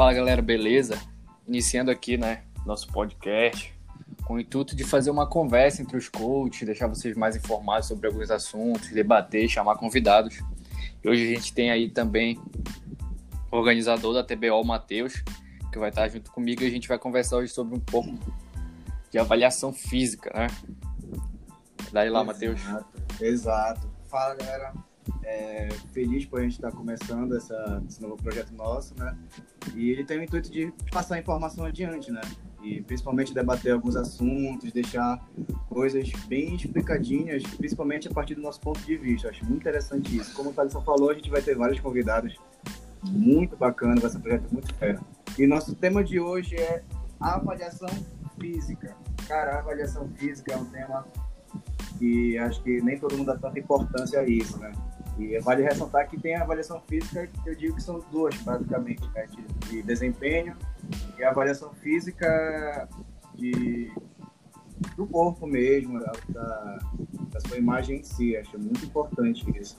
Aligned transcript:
Fala 0.00 0.14
galera, 0.14 0.40
beleza? 0.40 0.98
Iniciando 1.46 1.90
aqui, 1.90 2.16
né, 2.16 2.44
nosso 2.64 2.90
podcast, 2.90 3.78
com 4.24 4.36
o 4.36 4.40
intuito 4.40 4.74
de 4.74 4.82
fazer 4.82 5.10
uma 5.10 5.26
conversa 5.26 5.82
entre 5.82 5.94
os 5.94 6.08
coaches, 6.08 6.64
deixar 6.64 6.86
vocês 6.86 7.14
mais 7.14 7.36
informados 7.36 7.88
sobre 7.88 8.06
alguns 8.06 8.30
assuntos, 8.30 8.88
debater, 8.88 9.46
chamar 9.46 9.76
convidados. 9.76 10.40
E 11.04 11.06
hoje 11.06 11.30
a 11.30 11.34
gente 11.34 11.52
tem 11.52 11.70
aí 11.70 11.90
também 11.90 12.40
o 13.52 13.56
organizador 13.58 14.14
da 14.14 14.24
TBO, 14.24 14.62
o 14.62 14.64
Matheus, 14.64 15.22
que 15.70 15.78
vai 15.78 15.90
estar 15.90 16.08
junto 16.08 16.32
comigo 16.32 16.62
e 16.62 16.66
a 16.66 16.70
gente 16.70 16.88
vai 16.88 16.98
conversar 16.98 17.36
hoje 17.36 17.52
sobre 17.52 17.76
um 17.76 17.80
pouco 17.80 18.18
de 19.10 19.18
avaliação 19.18 19.70
física, 19.70 20.32
né? 20.34 20.46
Daí 21.92 22.08
lá, 22.08 22.24
Matheus. 22.24 22.58
Exato. 23.20 23.86
Fala, 24.08 24.34
galera. 24.34 24.72
É, 25.30 25.68
feliz 25.92 26.26
por 26.26 26.40
a 26.40 26.42
gente 26.42 26.54
estar 26.54 26.72
começando 26.72 27.36
essa, 27.36 27.80
esse 27.88 28.02
novo 28.02 28.16
projeto 28.16 28.52
nosso, 28.52 28.98
né? 28.98 29.16
E 29.76 29.90
ele 29.90 30.04
tem 30.04 30.18
o 30.18 30.24
intuito 30.24 30.50
de 30.50 30.72
passar 30.90 31.14
a 31.14 31.18
informação 31.20 31.64
adiante, 31.64 32.10
né? 32.10 32.20
E 32.64 32.82
principalmente 32.82 33.32
debater 33.32 33.72
alguns 33.72 33.94
assuntos, 33.94 34.72
deixar 34.72 35.24
coisas 35.68 36.10
bem 36.26 36.56
explicadinhas, 36.56 37.44
principalmente 37.56 38.08
a 38.08 38.10
partir 38.10 38.34
do 38.34 38.42
nosso 38.42 38.60
ponto 38.60 38.80
de 38.80 38.96
vista. 38.96 39.28
Eu 39.28 39.30
acho 39.30 39.44
muito 39.44 39.60
interessante 39.60 40.16
isso. 40.16 40.34
Como 40.34 40.50
o 40.50 40.52
Thaleson 40.52 40.82
falou, 40.82 41.10
a 41.10 41.14
gente 41.14 41.30
vai 41.30 41.40
ter 41.40 41.54
vários 41.54 41.78
convidados 41.78 42.36
muito 43.04 43.56
bacana, 43.56 44.00
vai 44.00 44.10
ser 44.10 44.18
um 44.18 44.22
projeto 44.22 44.50
muito 44.50 44.74
fera. 44.74 45.00
E 45.38 45.46
nosso 45.46 45.76
tema 45.76 46.02
de 46.02 46.18
hoje 46.18 46.56
é 46.56 46.82
avaliação 47.20 47.88
física. 48.40 48.96
Cara, 49.28 49.54
a 49.54 49.58
avaliação 49.60 50.08
física 50.16 50.54
é 50.54 50.56
um 50.56 50.64
tema 50.64 51.06
que 52.00 52.36
acho 52.36 52.60
que 52.64 52.82
nem 52.82 52.98
todo 52.98 53.16
mundo 53.16 53.26
dá 53.28 53.38
tanta 53.38 53.60
importância 53.60 54.18
a 54.18 54.26
isso, 54.26 54.58
né? 54.58 54.72
E 55.18 55.38
vale 55.40 55.62
ressaltar 55.62 56.08
que 56.08 56.18
tem 56.18 56.34
a 56.34 56.42
avaliação 56.42 56.80
física, 56.88 57.26
que 57.26 57.50
eu 57.50 57.54
digo 57.54 57.76
que 57.76 57.82
são 57.82 58.00
duas, 58.10 58.34
basicamente, 58.38 59.06
né? 59.14 59.26
de, 59.26 59.68
de 59.68 59.82
desempenho 59.82 60.56
e 61.18 61.24
a 61.24 61.30
avaliação 61.30 61.72
física 61.74 62.88
de, 63.34 63.92
do 64.96 65.06
corpo 65.06 65.46
mesmo, 65.46 66.00
da, 66.00 66.78
da 67.30 67.40
sua 67.40 67.58
imagem 67.58 68.00
em 68.00 68.02
si. 68.02 68.36
Acho 68.36 68.58
muito 68.58 68.84
importante 68.84 69.44
isso. 69.58 69.78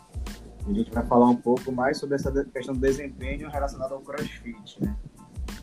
A 0.67 0.73
gente 0.73 0.91
vai 0.91 1.05
falar 1.05 1.27
um 1.27 1.35
pouco 1.35 1.71
mais 1.71 1.97
sobre 1.97 2.15
essa 2.15 2.31
questão 2.45 2.75
do 2.75 2.79
desempenho 2.79 3.49
relacionado 3.49 3.93
ao 3.93 4.01
crossfit, 4.01 4.79
né? 4.79 4.95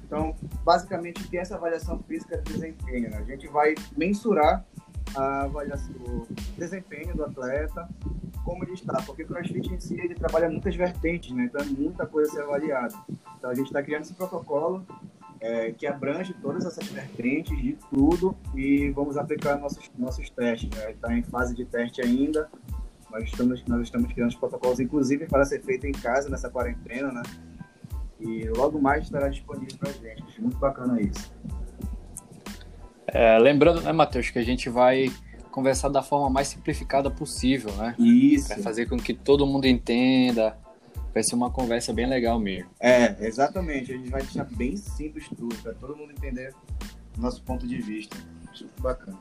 Então, 0.05 0.35
basicamente, 0.65 1.29
que 1.29 1.37
é 1.37 1.43
essa 1.43 1.57
avaliação 1.57 1.99
física 2.09 2.39
de 2.39 2.53
desempenho? 2.55 3.11
Né? 3.11 3.19
A 3.19 3.25
gente 3.25 3.47
vai 3.47 3.75
mensurar 3.95 4.65
a 5.15 5.43
avaliação, 5.43 5.95
o 6.07 6.27
desempenho 6.57 7.15
do 7.17 7.25
atleta, 7.25 7.89
como 8.45 8.65
ele 8.65 8.73
está, 8.73 9.03
porque 9.03 9.23
o 9.23 9.27
CrossFit 9.27 9.73
em 9.73 9.81
si 9.81 10.01
ele 10.01 10.15
trabalha 10.15 10.49
muitas 10.49 10.75
vertentes, 10.75 11.35
né? 11.35 11.45
Então 11.45 11.61
é 11.61 11.65
muita 11.65 12.07
coisa 12.07 12.31
a 12.31 12.35
ser 12.35 12.43
avaliada. 12.43 12.95
Então 13.37 13.51
a 13.51 13.55
gente 13.55 13.67
está 13.67 13.83
criando 13.83 14.03
esse 14.03 14.15
protocolo 14.15 14.87
é, 15.41 15.73
que 15.73 15.87
abrange 15.87 16.35
todas 16.35 16.65
essas 16.65 16.87
vertentes 16.89 17.57
de 17.59 17.77
tudo 17.91 18.37
e 18.55 18.91
vamos 18.91 19.17
aplicar 19.17 19.59
nossos 19.59 19.91
nossos 19.97 20.29
testes. 20.31 20.71
Né? 20.71 20.93
Está 20.93 21.13
em 21.15 21.23
fase 21.23 21.55
de 21.55 21.65
teste 21.65 22.01
ainda. 22.01 22.49
Nós 23.11 23.25
estamos 23.25 23.65
nós 23.67 23.83
estamos 23.83 24.13
criando 24.13 24.31
os 24.31 24.37
protocolos, 24.37 24.81
inclusive 24.81 25.27
para 25.27 25.45
ser 25.45 25.63
feito 25.63 25.87
em 25.87 25.93
casa 25.93 26.29
nessa 26.29 26.51
quarentena, 26.51 27.13
né? 27.13 27.23
E 28.21 28.49
logo 28.49 28.81
mais 28.81 29.05
estará 29.05 29.29
disponível 29.29 29.79
para 29.79 29.91
a 29.91 29.93
gente. 29.93 30.43
Muito 30.43 30.59
bacana 30.59 31.01
isso. 31.01 31.33
É, 33.09 33.39
lembrando, 33.39 33.81
né, 33.81 33.93
Matheus, 33.93 34.31
que 34.31 34.39
a 34.39 34.45
gente 34.45 34.69
vai 34.69 35.11
conversar 35.51 35.89
da 35.89 36.03
forma 36.03 36.29
mais 36.31 36.49
simplificada 36.49 37.11
possível, 37.11 37.73
né? 37.75 37.95
Isso. 37.99 38.49
Para 38.49 38.59
fazer 38.59 38.87
com 38.87 38.97
que 38.97 39.15
todo 39.15 39.47
mundo 39.47 39.67
entenda. 39.67 40.57
Vai 41.13 41.23
ser 41.23 41.35
uma 41.35 41.51
conversa 41.51 41.93
bem 41.93 42.07
legal 42.07 42.39
mesmo. 42.39 42.71
É, 42.79 43.17
exatamente. 43.27 43.93
A 43.93 43.97
gente 43.97 44.11
vai 44.11 44.23
deixar 44.23 44.45
bem 44.45 44.77
simples 44.77 45.27
tudo, 45.29 45.57
para 45.57 45.73
todo 45.75 45.97
mundo 45.97 46.13
entender 46.13 46.55
o 47.17 47.21
nosso 47.21 47.43
ponto 47.43 47.67
de 47.67 47.81
vista. 47.81 48.17
Muito 48.45 48.83
bacana. 48.83 49.19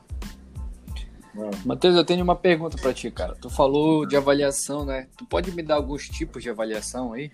Matheus, 1.64 1.96
eu 1.96 2.04
tenho 2.04 2.22
uma 2.22 2.36
pergunta 2.36 2.76
para 2.76 2.92
ti, 2.92 3.10
cara. 3.10 3.34
Tu 3.34 3.48
falou 3.48 4.06
de 4.06 4.16
avaliação, 4.16 4.84
né? 4.84 5.06
Tu 5.16 5.24
pode 5.24 5.52
me 5.52 5.62
dar 5.62 5.76
alguns 5.76 6.08
tipos 6.08 6.42
de 6.42 6.50
avaliação 6.50 7.12
aí? 7.12 7.30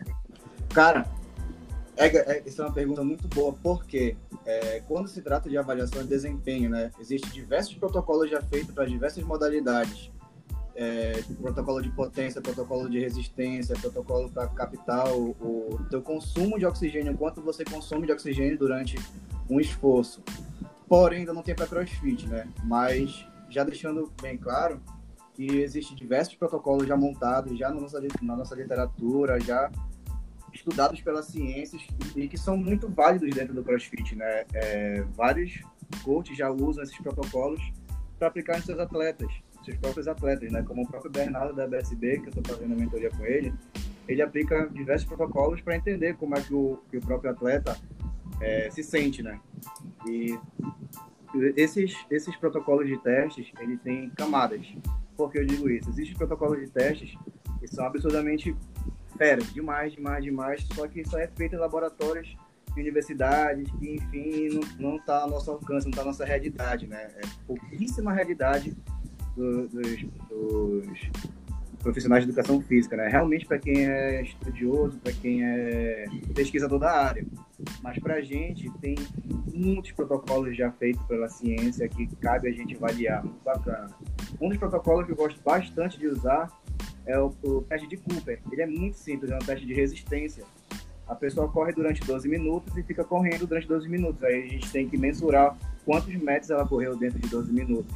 Cara, 0.72 1.06
é, 1.96 2.06
é, 2.06 2.42
essa 2.46 2.62
é 2.62 2.66
uma 2.66 2.72
pergunta 2.72 3.02
muito 3.04 3.28
boa, 3.28 3.54
porque 3.62 4.16
é, 4.44 4.80
quando 4.88 5.08
se 5.08 5.22
trata 5.22 5.48
de 5.48 5.56
avaliação 5.56 6.02
de 6.02 6.08
desempenho, 6.08 6.70
né, 6.70 6.90
existem 6.98 7.30
diversos 7.30 7.74
protocolos 7.74 8.30
já 8.30 8.42
feitos 8.42 8.74
para 8.74 8.84
diversas 8.84 9.22
modalidades. 9.22 10.10
É, 10.76 11.22
protocolo 11.40 11.80
de 11.80 11.88
potência, 11.90 12.42
protocolo 12.42 12.90
de 12.90 12.98
resistência, 12.98 13.76
protocolo 13.80 14.28
para 14.28 14.48
captar 14.48 15.06
o, 15.14 15.30
o 15.40 15.78
teu 15.88 16.02
consumo 16.02 16.58
de 16.58 16.66
oxigênio, 16.66 17.16
quanto 17.16 17.40
você 17.40 17.64
consome 17.64 18.06
de 18.06 18.12
oxigênio 18.12 18.58
durante 18.58 18.96
um 19.48 19.60
esforço. 19.60 20.20
Porém, 20.88 21.20
ainda 21.20 21.32
não 21.32 21.42
tem 21.42 21.54
para 21.54 21.68
CrossFit, 21.68 22.26
né? 22.26 22.48
Mas 22.64 23.24
já 23.48 23.62
deixando 23.62 24.12
bem 24.20 24.36
claro 24.36 24.82
que 25.34 25.46
existem 25.58 25.96
diversos 25.96 26.34
protocolos 26.34 26.88
já 26.88 26.96
montados, 26.96 27.56
já 27.56 27.70
na 27.70 27.80
nossa, 27.80 28.00
na 28.20 28.36
nossa 28.36 28.54
literatura, 28.56 29.40
já 29.40 29.70
estudados 30.54 31.00
pelas 31.00 31.26
ciências 31.26 31.82
e 32.14 32.28
que 32.28 32.38
são 32.38 32.56
muito 32.56 32.88
válidos 32.88 33.30
dentro 33.34 33.52
do 33.52 33.62
CrossFit, 33.62 34.14
né? 34.14 34.44
É, 34.54 35.02
vários 35.14 35.60
coaches 36.02 36.36
já 36.36 36.50
usam 36.50 36.82
esses 36.82 36.96
protocolos 36.98 37.60
para 38.18 38.28
aplicar 38.28 38.56
nos 38.56 38.64
seus 38.64 38.78
atletas, 38.78 39.28
seus 39.64 39.76
próprios 39.78 40.08
atletas, 40.08 40.50
né? 40.52 40.62
Como 40.62 40.82
o 40.82 40.86
próprio 40.86 41.10
Bernardo 41.10 41.54
da 41.54 41.66
BSB, 41.66 42.20
que 42.20 42.26
eu 42.26 42.28
estou 42.28 42.44
fazendo 42.44 42.72
a 42.72 42.76
mentoria 42.76 43.10
com 43.10 43.24
ele, 43.24 43.52
ele 44.06 44.22
aplica 44.22 44.68
diversos 44.68 45.06
protocolos 45.06 45.60
para 45.60 45.76
entender 45.76 46.14
como 46.16 46.36
é 46.36 46.40
que 46.40 46.54
o, 46.54 46.78
que 46.90 46.98
o 46.98 47.00
próprio 47.00 47.30
atleta 47.30 47.76
é, 48.40 48.70
se 48.70 48.82
sente, 48.82 49.22
né? 49.22 49.40
E 50.06 50.38
esses, 51.56 51.96
esses 52.10 52.36
protocolos 52.36 52.86
de 52.86 52.96
testes, 52.98 53.50
ele 53.58 53.76
tem 53.78 54.10
camadas. 54.10 54.66
Por 55.16 55.30
que 55.30 55.38
eu 55.38 55.46
digo 55.46 55.68
isso? 55.68 55.88
Existem 55.90 56.16
protocolos 56.16 56.60
de 56.60 56.70
testes 56.70 57.16
que 57.58 57.66
são 57.66 57.86
absurdamente 57.86 58.54
fera, 59.16 59.42
demais, 59.42 59.92
demais, 59.92 60.24
demais. 60.24 60.66
Só 60.74 60.86
que 60.86 61.00
isso 61.00 61.16
é 61.16 61.26
feito 61.26 61.54
em 61.54 61.58
laboratórios 61.58 62.36
de 62.74 62.80
universidades, 62.80 63.70
que 63.78 63.94
enfim 63.94 64.60
não 64.78 64.96
está 64.96 65.22
ao 65.22 65.30
nosso 65.30 65.50
alcance, 65.50 65.86
não 65.86 65.90
está 65.90 66.02
à 66.02 66.04
nossa 66.04 66.24
realidade, 66.24 66.86
né? 66.86 67.10
É 67.16 67.22
pouquíssima 67.46 68.12
realidade 68.12 68.76
do, 69.36 69.68
dos, 69.68 70.02
dos, 70.28 71.10
profissionais 71.84 72.24
de 72.24 72.30
educação 72.30 72.62
física, 72.62 72.96
né? 72.96 73.08
Realmente 73.08 73.46
para 73.46 73.58
quem 73.58 73.86
é 73.86 74.22
estudioso, 74.22 74.98
para 74.98 75.12
quem 75.12 75.44
é 75.44 76.06
pesquisador 76.34 76.78
da 76.78 76.90
área. 76.90 77.24
Mas 77.82 77.98
para 77.98 78.14
a 78.14 78.20
gente 78.22 78.70
tem 78.80 78.96
muitos 79.54 79.92
protocolos 79.92 80.56
já 80.56 80.72
feitos 80.72 81.02
pela 81.06 81.28
ciência 81.28 81.86
que 81.88 82.06
cabe 82.16 82.48
a 82.48 82.52
gente 82.52 82.74
avaliar, 82.74 83.22
muito 83.22 83.42
bacana. 83.44 83.90
Um 84.40 84.48
dos 84.48 84.58
protocolos 84.58 85.04
que 85.04 85.12
eu 85.12 85.16
gosto 85.16 85.40
bastante 85.42 85.98
de 85.98 86.08
usar 86.08 86.50
é 87.06 87.18
o, 87.18 87.32
o 87.42 87.62
teste 87.62 87.86
de 87.86 87.96
Cooper. 87.96 88.40
Ele 88.50 88.62
é 88.62 88.66
muito 88.66 88.96
simples, 88.96 89.30
é 89.30 89.36
um 89.36 89.40
teste 89.40 89.66
de 89.66 89.74
resistência. 89.74 90.44
A 91.06 91.14
pessoa 91.14 91.48
corre 91.48 91.72
durante 91.72 92.00
12 92.00 92.28
minutos 92.28 92.76
e 92.76 92.82
fica 92.82 93.04
correndo 93.04 93.46
durante 93.46 93.68
12 93.68 93.88
minutos. 93.88 94.22
Aí 94.22 94.44
a 94.44 94.46
gente 94.46 94.70
tem 94.70 94.88
que 94.88 94.96
mensurar 94.96 95.56
quantos 95.84 96.14
metros 96.14 96.50
ela 96.50 96.66
correu 96.66 96.96
dentro 96.96 97.18
de 97.18 97.28
12 97.28 97.52
minutos. 97.52 97.94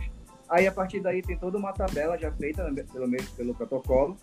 Aí 0.49 0.67
a 0.67 0.73
partir 0.73 1.01
daí 1.01 1.23
tem 1.23 1.37
toda 1.37 1.59
uma 1.59 1.73
tabela 1.73 2.19
já 2.19 2.31
feita 2.33 2.65
pelo, 2.93 3.11
pelo 3.37 3.55
protocolo 3.55 4.17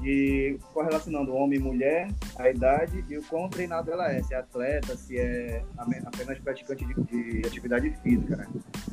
de 0.00 0.58
correlacionando 0.72 1.34
homem 1.34 1.58
e 1.58 1.62
mulher, 1.62 2.08
a 2.36 2.48
idade 2.48 3.04
e 3.08 3.18
o 3.18 3.22
quão 3.24 3.48
treinado 3.48 3.92
ela 3.92 4.10
é, 4.10 4.22
se 4.22 4.34
é 4.34 4.38
atleta, 4.38 4.96
se 4.96 5.18
é 5.18 5.62
apenas 5.76 6.38
praticante 6.38 6.84
de, 6.86 6.94
de 7.04 7.46
atividade 7.46 7.90
física, 8.02 8.36
né? 8.36 8.46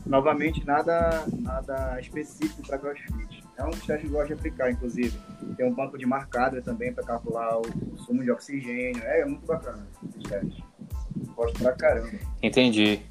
Novamente, 0.05 0.65
nada, 0.65 1.25
nada 1.39 1.99
específico 1.99 2.61
para 2.67 2.77
CrossFit. 2.77 3.46
É 3.57 3.63
um 3.63 3.71
dos 3.71 3.85
testes 3.85 4.01
que 4.01 4.07
eu 4.07 4.11
gosto 4.11 4.27
de 4.27 4.33
aplicar, 4.33 4.71
inclusive. 4.71 5.17
Tem 5.55 5.65
um 5.65 5.73
banco 5.73 5.97
de 5.97 6.05
marcador 6.05 6.61
também 6.61 6.93
para 6.93 7.03
calcular 7.03 7.57
o 7.57 7.63
consumo 7.63 8.23
de 8.23 8.29
oxigênio. 8.29 9.01
É, 9.03 9.21
é 9.21 9.25
muito 9.25 9.45
bacana 9.45 9.87
esse 10.07 10.29
teste. 10.29 10.63
Gosto 11.35 11.59
pra 11.59 11.71
caramba. 11.71 12.11
Entendi. 12.41 13.01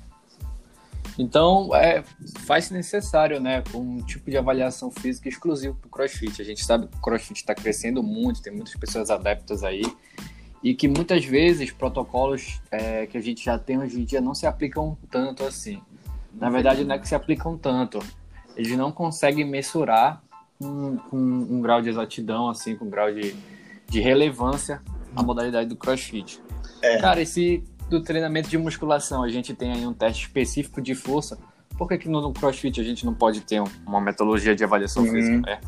Então, 1.19 1.75
é, 1.75 2.05
faz 2.45 2.71
necessário, 2.71 3.41
né, 3.41 3.65
um 3.75 4.03
tipo 4.03 4.31
de 4.31 4.37
avaliação 4.37 4.91
física 4.91 5.29
exclusivo 5.29 5.75
para 5.75 5.89
o 5.89 5.91
CrossFit. 5.91 6.41
A 6.41 6.45
gente 6.45 6.65
sabe 6.65 6.87
que 6.89 6.97
o 6.97 7.01
CrossFit 7.01 7.41
está 7.41 7.55
crescendo 7.55 8.03
muito, 8.03 8.43
tem 8.43 8.53
muitas 8.53 8.75
pessoas 8.77 9.11
adeptas 9.11 9.65
aí, 9.65 9.83
e 10.63 10.75
que 10.75 10.87
muitas 10.87 11.25
vezes 11.25 11.71
protocolos 11.71 12.61
é, 12.71 13.07
que 13.07 13.17
a 13.17 13.21
gente 13.21 13.43
já 13.43 13.59
tem 13.59 13.79
hoje 13.79 14.01
em 14.01 14.05
dia 14.05 14.21
não 14.21 14.35
se 14.35 14.47
aplicam 14.47 14.97
tanto 15.11 15.43
assim. 15.45 15.81
Na 16.35 16.51
verdade, 16.51 16.85
não 16.85 16.95
é 16.95 16.99
que 16.99 17.09
se 17.09 17.15
aplicam 17.15 17.57
tanto, 17.57 17.99
eles 18.55 18.77
não 18.77 18.93
conseguem 18.93 19.45
mensurar 19.45 20.23
com, 20.59 20.97
com 20.97 21.17
um 21.17 21.61
grau 21.61 21.81
de 21.81 21.89
exatidão, 21.89 22.49
assim, 22.49 22.77
com 22.77 22.87
um 22.87 22.91
grau 22.91 23.13
de, 23.13 23.35
de 23.89 24.01
relevância 24.01 24.81
a 25.15 25.23
modalidade 25.23 25.69
do 25.69 25.77
CrossFit. 25.77 26.41
É. 26.83 26.99
Cara, 26.99 27.21
esse 27.21 27.65
do 27.89 28.03
treinamento 28.03 28.49
de 28.49 28.59
musculação, 28.59 29.23
a 29.23 29.29
gente 29.29 29.55
tem 29.55 29.73
aí 29.73 29.87
um 29.87 29.95
teste 29.95 30.27
específico 30.27 30.83
de 30.83 30.95
força. 30.95 31.39
Por 31.79 31.89
que, 31.89 31.99
que 31.99 32.09
no 32.09 32.33
CrossFit 32.33 32.81
a 32.81 32.85
gente 32.85 33.07
não 33.07 33.15
pode 33.15 33.41
ter 33.41 33.63
uma 33.87 34.01
metodologia 34.01 34.55
de 34.55 34.65
avaliação 34.65 35.05
uhum. 35.05 35.11
física? 35.11 35.51
É. 35.51 35.61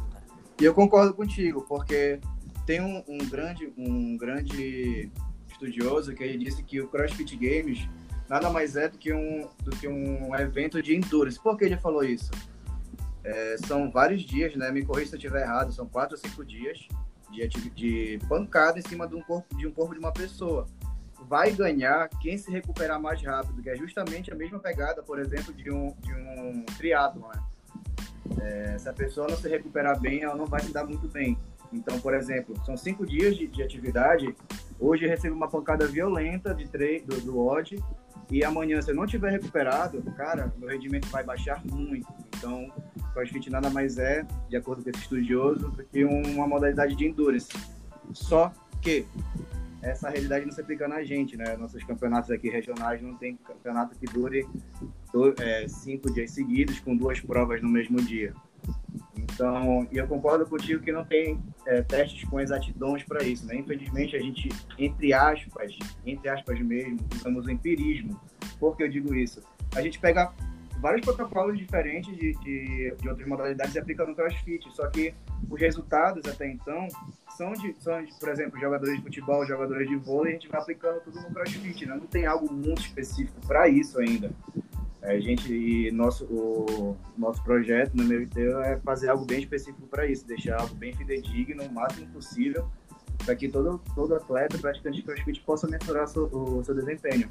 E 0.60 0.64
eu 0.64 0.74
concordo 0.74 1.14
contigo, 1.14 1.64
porque 1.68 2.20
tem 2.66 2.80
um, 2.80 3.02
um, 3.08 3.18
grande, 3.18 3.72
um 3.76 4.16
grande 4.16 5.10
estudioso 5.48 6.14
que 6.14 6.22
ele 6.22 6.44
disse 6.44 6.62
que 6.62 6.80
o 6.80 6.88
CrossFit 6.88 7.36
Games 7.36 7.88
nada 8.28 8.50
mais 8.50 8.76
é 8.76 8.88
do 8.88 8.98
que 8.98 9.12
um, 9.12 9.48
do 9.62 9.70
que 9.70 9.88
um 9.88 10.34
evento 10.34 10.82
de 10.82 10.94
endurance. 10.94 11.40
Por 11.40 11.56
que 11.56 11.64
ele 11.64 11.76
falou 11.76 12.04
isso? 12.04 12.30
É, 13.28 13.56
são 13.66 13.90
vários 13.90 14.22
dias, 14.22 14.56
né? 14.56 14.70
Me 14.70 14.82
corrija 14.82 15.10
se 15.10 15.16
eu 15.16 15.18
estiver 15.18 15.42
errado, 15.42 15.70
são 15.70 15.86
quatro 15.86 16.16
ou 16.16 16.18
cinco 16.18 16.42
dias 16.42 16.88
de, 17.30 17.46
de 17.70 18.18
pancada 18.26 18.78
em 18.78 18.82
cima 18.82 19.06
de 19.06 19.14
um 19.14 19.20
corpo 19.20 19.54
de 19.54 19.66
um 19.66 19.70
corpo 19.70 19.92
de 19.92 20.00
uma 20.00 20.12
pessoa. 20.12 20.66
Vai 21.28 21.52
ganhar 21.52 22.08
quem 22.08 22.38
se 22.38 22.50
recuperar 22.50 22.98
mais 22.98 23.22
rápido, 23.22 23.62
que 23.62 23.68
é 23.68 23.76
justamente 23.76 24.32
a 24.32 24.34
mesma 24.34 24.58
pegada, 24.58 25.02
por 25.02 25.18
exemplo, 25.18 25.52
de 25.52 25.70
um, 25.70 25.94
de 26.00 26.14
um 26.14 26.64
triatlo, 26.78 27.28
né? 27.28 27.42
É, 28.40 28.78
se 28.78 28.88
a 28.88 28.94
pessoa 28.94 29.28
não 29.28 29.36
se 29.36 29.46
recuperar 29.46 30.00
bem, 30.00 30.22
ela 30.22 30.34
não 30.34 30.46
vai 30.46 30.60
se 30.60 30.72
dar 30.72 30.84
muito 30.84 31.06
bem. 31.06 31.36
Então, 31.70 32.00
por 32.00 32.14
exemplo, 32.14 32.54
são 32.64 32.78
cinco 32.78 33.04
dias 33.04 33.36
de, 33.36 33.46
de 33.46 33.62
atividade. 33.62 34.34
Hoje 34.80 35.04
eu 35.04 35.10
recebo 35.10 35.36
uma 35.36 35.48
pancada 35.48 35.86
violenta 35.86 36.54
de 36.54 36.66
treino 36.66 37.08
do, 37.08 37.20
do 37.20 37.38
odd 37.38 37.76
e 38.30 38.44
amanhã, 38.44 38.80
se 38.80 38.90
eu 38.90 38.94
não 38.94 39.06
tiver 39.06 39.30
recuperado, 39.30 40.02
cara, 40.12 40.52
meu 40.56 40.68
rendimento 40.68 41.08
vai 41.08 41.24
baixar 41.24 41.62
muito. 41.64 42.06
Então, 42.38 42.72
CrossFit 43.12 43.50
nada 43.50 43.68
mais 43.68 43.98
é, 43.98 44.24
de 44.48 44.56
acordo 44.56 44.82
com 44.82 44.90
esse 44.90 45.00
estudioso, 45.00 45.68
do 45.70 45.84
que 45.84 46.04
uma 46.04 46.46
modalidade 46.46 46.94
de 46.94 47.06
endurance. 47.06 47.48
Só 48.12 48.52
que 48.80 49.04
essa 49.82 50.08
realidade 50.08 50.46
não 50.46 50.52
se 50.52 50.60
aplica 50.60 50.88
na 50.88 51.02
gente, 51.02 51.36
né? 51.36 51.56
Nossos 51.56 51.82
campeonatos 51.84 52.30
aqui 52.30 52.48
regionais 52.48 53.02
não 53.02 53.14
tem 53.14 53.36
campeonato 53.36 53.96
que 53.98 54.06
dure 54.06 54.46
é, 55.40 55.68
cinco 55.68 56.12
dias 56.12 56.30
seguidos 56.30 56.80
com 56.80 56.96
duas 56.96 57.20
provas 57.20 57.60
no 57.60 57.68
mesmo 57.68 58.00
dia. 58.00 58.32
Então, 59.16 59.86
e 59.92 59.98
eu 59.98 60.06
concordo 60.06 60.46
contigo 60.46 60.82
que 60.82 60.90
não 60.90 61.04
tem 61.04 61.40
é, 61.66 61.82
testes 61.82 62.28
com 62.28 62.40
exatidões 62.40 63.04
para 63.04 63.22
isso, 63.22 63.46
né? 63.46 63.56
Infelizmente, 63.56 64.16
a 64.16 64.20
gente, 64.20 64.48
entre 64.78 65.12
aspas, 65.12 65.76
entre 66.04 66.28
aspas 66.28 66.58
mesmo, 66.60 66.98
usamos 67.14 67.46
o 67.46 67.50
empirismo. 67.50 68.20
Por 68.58 68.76
que 68.76 68.82
eu 68.82 68.88
digo 68.88 69.14
isso? 69.14 69.40
A 69.76 69.80
gente 69.80 69.98
pega 70.00 70.32
vários 70.80 71.04
protocolos 71.04 71.58
diferentes 71.58 72.16
de, 72.16 72.32
de, 72.34 72.94
de 72.96 73.08
outras 73.08 73.26
modalidades 73.26 73.74
e 73.74 73.78
aplica 73.78 74.04
no 74.04 74.14
CrossFit, 74.14 74.70
só 74.72 74.86
que 74.88 75.14
os 75.50 75.60
resultados 75.60 76.24
até 76.30 76.48
então 76.48 76.88
são 77.36 77.52
de, 77.52 77.74
são 77.80 78.02
de, 78.02 78.12
por 78.18 78.28
exemplo, 78.28 78.58
jogadores 78.60 78.96
de 78.96 79.02
futebol, 79.02 79.46
jogadores 79.46 79.88
de 79.88 79.96
vôlei, 79.96 80.32
a 80.32 80.34
gente 80.34 80.48
vai 80.48 80.60
aplicando 80.60 81.00
tudo 81.00 81.20
no 81.20 81.30
CrossFit, 81.30 81.86
né? 81.86 81.94
Não 81.94 82.06
tem 82.06 82.26
algo 82.26 82.52
muito 82.52 82.82
específico 82.82 83.40
para 83.46 83.68
isso 83.68 83.98
ainda. 84.00 84.30
A 85.02 85.18
gente 85.18 85.52
e 85.52 85.90
nosso 85.92 86.24
o 86.24 86.96
nosso 87.16 87.42
projeto 87.44 87.94
no 87.94 88.04
meu 88.04 88.22
inteiro 88.22 88.58
é 88.60 88.76
fazer 88.78 89.08
algo 89.08 89.24
bem 89.24 89.38
específico 89.38 89.86
para 89.86 90.06
isso, 90.06 90.26
deixar 90.26 90.60
algo 90.60 90.74
bem 90.74 90.92
fidedigno 90.92 91.62
o 91.62 91.72
máximo 91.72 92.06
possível 92.08 92.68
para 93.24 93.34
que 93.36 93.48
todo 93.48 93.80
todo 93.94 94.14
atleta 94.14 94.58
praticante 94.58 94.96
de 94.96 95.02
CrossFit 95.04 95.40
possa 95.42 95.68
mensurar 95.68 96.08
seu, 96.08 96.24
o 96.24 96.64
seu 96.64 96.74
desempenho. 96.74 97.30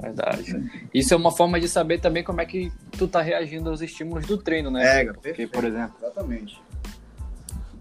Verdade. 0.00 0.88
Isso 0.94 1.12
é 1.12 1.16
uma 1.16 1.32
forma 1.32 1.58
de 1.58 1.68
saber 1.68 2.00
também 2.00 2.22
como 2.22 2.40
é 2.40 2.46
que 2.46 2.72
tu 2.92 3.08
tá 3.08 3.20
reagindo 3.20 3.68
aos 3.68 3.80
estímulos 3.80 4.26
do 4.26 4.38
treino, 4.38 4.70
né? 4.70 5.02
É, 5.02 5.12
Porque, 5.12 5.46
por 5.46 5.64
exemplo, 5.64 5.96
exatamente 6.00 6.60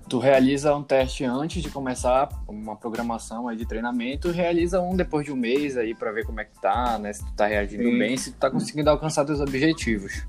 tu 0.08 0.20
realiza 0.20 0.74
um 0.74 0.84
teste 0.84 1.26
antes 1.26 1.62
de 1.62 1.70
começar 1.70 2.30
uma 2.48 2.76
programação 2.76 3.48
aí 3.48 3.58
de 3.58 3.66
treinamento, 3.66 4.32
realiza 4.32 4.80
um 4.80 4.96
depois 4.96 5.26
de 5.26 5.32
um 5.32 5.36
mês 5.36 5.78
aí 5.78 5.94
para 5.94 6.12
ver 6.12 6.26
como 6.26 6.40
é 6.40 6.46
que 6.46 6.60
tá, 6.62 6.98
né? 6.98 7.12
Se 7.12 7.26
tu 7.26 7.34
tá 7.34 7.46
reagindo 7.46 7.84
Sim. 7.84 7.98
bem, 7.98 8.18
se 8.18 8.32
tu 8.32 8.38
tá 8.38 8.50
conseguindo 8.50 8.90
alcançar 8.90 9.26
teus 9.26 9.40
objetivos. 9.40 10.26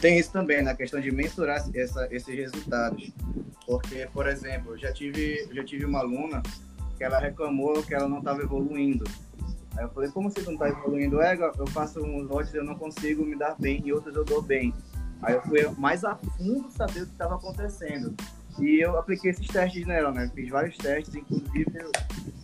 Tem 0.00 0.18
isso 0.18 0.32
também, 0.32 0.62
na 0.62 0.74
questão 0.74 1.00
de 1.00 1.12
mensurar 1.12 1.64
essa, 1.74 2.08
esses 2.10 2.34
resultados. 2.34 3.12
Porque, 3.66 4.08
por 4.12 4.26
exemplo, 4.26 4.72
eu 4.72 4.78
já 4.78 4.92
tive, 4.92 5.48
já 5.52 5.64
tive 5.64 5.84
uma 5.84 6.00
aluna 6.00 6.42
que 6.96 7.04
ela 7.04 7.18
reclamou 7.18 7.82
que 7.82 7.94
ela 7.94 8.08
não 8.08 8.18
estava 8.18 8.42
evoluindo. 8.42 9.04
Aí 9.76 9.84
eu 9.84 9.88
falei, 9.90 10.10
como 10.10 10.30
você 10.30 10.42
não 10.42 10.52
está 10.52 10.68
evoluindo? 10.68 11.20
É, 11.20 11.34
eu 11.34 11.66
faço 11.68 12.00
uns 12.00 12.28
lotes 12.28 12.52
eu 12.54 12.64
não 12.64 12.74
consigo 12.74 13.24
me 13.24 13.36
dar 13.36 13.56
bem, 13.58 13.82
e 13.84 13.92
outros 13.92 14.14
eu 14.14 14.24
dou 14.24 14.42
bem. 14.42 14.74
Aí 15.22 15.34
eu 15.34 15.42
fui 15.42 15.60
mais 15.78 16.04
a 16.04 16.16
fundo 16.16 16.70
saber 16.70 17.02
o 17.02 17.06
que 17.06 17.12
estava 17.12 17.36
acontecendo. 17.36 18.14
E 18.58 18.80
eu 18.80 18.98
apliquei 18.98 19.30
esses 19.30 19.46
testes 19.46 19.86
nela, 19.86 20.12
né? 20.12 20.30
Fiz 20.34 20.50
vários 20.50 20.76
testes, 20.76 21.14
inclusive 21.14 21.66
eu, 21.74 21.90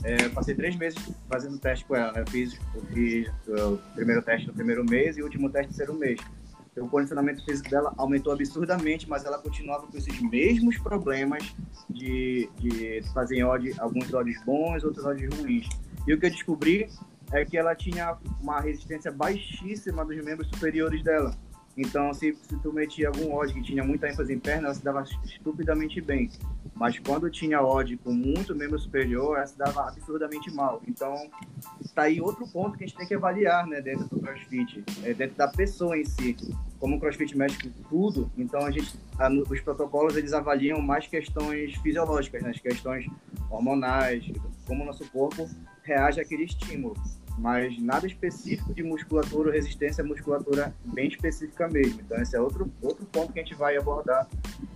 é, 0.05 0.29
passei 0.31 0.55
três 0.55 0.75
meses 0.77 0.99
fazendo 1.29 1.59
teste 1.59 1.85
com 1.85 1.97
ela, 1.97 2.13
né? 2.13 2.23
Eu 2.23 2.31
fiz, 2.31 2.59
eu 2.75 2.81
fiz 2.87 3.29
o 3.47 3.79
primeiro 3.95 4.23
teste 4.23 4.47
no 4.47 4.55
primeiro 4.55 4.85
mês 4.85 5.19
e 5.19 5.21
o 5.21 5.25
último 5.25 5.51
teste 5.51 5.73
no 5.73 5.77
terceiro 5.77 5.99
mês. 5.99 6.21
Então, 6.73 6.87
o 6.87 6.89
condicionamento 6.89 7.45
físico 7.45 7.69
dela 7.69 7.93
aumentou 7.97 8.33
absurdamente, 8.33 9.09
mas 9.09 9.25
ela 9.25 9.39
continuava 9.39 9.87
com 9.87 9.99
esses 9.99 10.21
mesmos 10.21 10.79
problemas 10.79 11.55
de, 11.91 12.49
de 12.57 13.03
fazer 13.13 13.43
odd, 13.43 13.75
alguns 13.79 14.13
odds 14.15 14.43
bons, 14.45 14.85
outros 14.85 15.05
odds 15.05 15.29
ruins. 15.37 15.69
E 16.07 16.15
o 16.15 16.19
que 16.19 16.27
eu 16.27 16.31
descobri 16.31 16.89
é 17.33 17.45
que 17.45 17.57
ela 17.57 17.75
tinha 17.75 18.17
uma 18.41 18.61
resistência 18.61 19.11
baixíssima 19.13 20.05
dos 20.05 20.17
membros 20.25 20.49
superiores 20.49 21.03
dela. 21.03 21.35
Então, 21.79 22.13
se, 22.13 22.35
se 22.35 22.57
tu 22.59 22.73
metia 22.73 23.07
algum 23.07 23.33
odd 23.33 23.55
que 23.55 23.63
tinha 23.63 23.85
muita 23.85 24.09
ênfase 24.09 24.35
em 24.35 24.39
perna, 24.39 24.67
ela 24.67 24.75
se 24.75 24.83
dava 24.83 25.05
estupidamente 25.25 26.01
bem. 26.01 26.29
Mas 26.75 26.99
quando 26.99 27.31
tinha 27.31 27.63
odd 27.63 27.97
com 27.99 28.13
muito 28.13 28.53
membro 28.53 28.77
superior, 28.81 29.37
ela 29.37 29.47
se 29.47 29.57
dava 29.57 29.89
absurdamente 29.89 30.51
mal. 30.53 30.83
Então, 30.89 31.31
tá 31.95 32.03
aí 32.03 32.21
outro 32.21 32.49
ponto 32.49 32.77
que 32.77 32.83
a 32.83 32.87
gente 32.87 32.97
tem 32.97 33.07
que 33.07 33.15
avaliar, 33.15 33.65
né, 33.69 33.81
dentro 33.81 34.09
do 34.09 34.21
CrossFit, 34.21 34.85
é 35.05 35.15
dentro 35.15 35.37
da 35.37 35.47
pessoa 35.47 35.97
em 35.97 36.05
si. 36.05 36.37
Como 36.81 36.97
o 36.97 37.01
CrossFit 37.01 37.39
mexe 37.39 37.57
com 37.59 37.83
tudo, 37.89 38.31
então 38.37 38.67
a 38.67 38.73
gente, 38.73 38.99
a, 39.17 39.29
os 39.29 39.61
protocolos 39.61 40.17
eles 40.17 40.33
avaliam 40.33 40.81
mais 40.81 41.07
questões 41.07 41.77
fisiológicas, 41.77 42.43
né, 42.43 42.51
as 42.51 42.61
questões 42.61 43.07
hormonais, 43.49 44.25
como 44.67 44.83
o 44.83 44.87
nosso 44.87 45.09
corpo 45.11 45.49
reage 45.89 46.21
àquele 46.21 46.45
estímulo 46.45 46.95
mas 47.39 47.81
nada 47.81 48.07
específico 48.07 48.75
de 48.75 48.83
musculatura 48.83 49.49
ou 49.49 49.55
resistência 49.55 50.03
à 50.03 50.07
musculatura 50.07 50.75
bem 50.85 51.09
específica 51.09 51.69
mesmo. 51.69 52.01
Então, 52.01 52.21
esse 52.21 52.37
é 52.37 52.41
outro, 52.41 52.71
outro 52.83 53.07
ponto 53.07 53.33
que 53.33 53.39
a 53.39 53.43
gente 53.43 53.55
vai 53.55 53.77
abordar 53.77 54.27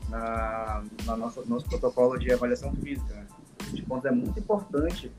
na, 0.09 0.85
na 1.05 1.17
nossa, 1.17 1.43
nosso 1.45 1.67
protocolo 1.67 2.17
de 2.19 2.33
avaliação 2.33 2.73
física. 2.77 3.13
Né? 3.15 3.27
Esse 3.67 3.83
ponto 3.83 4.07
é 4.07 4.13
muito 4.13 4.39
importante 4.39 5.11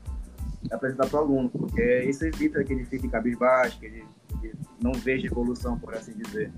apresentar 0.70 1.06
para 1.06 1.20
o 1.20 1.22
aluno, 1.22 1.50
porque 1.50 2.00
isso 2.04 2.24
evita 2.24 2.64
que 2.64 2.72
ele 2.72 2.86
fique 2.86 3.08
cabisbaixo, 3.08 3.78
que 3.78 3.86
ele, 3.86 4.04
que 4.40 4.46
ele 4.46 4.58
não 4.82 4.92
veja 4.94 5.26
evolução, 5.26 5.78
por 5.78 5.94
assim 5.94 6.12
dizer. 6.12 6.50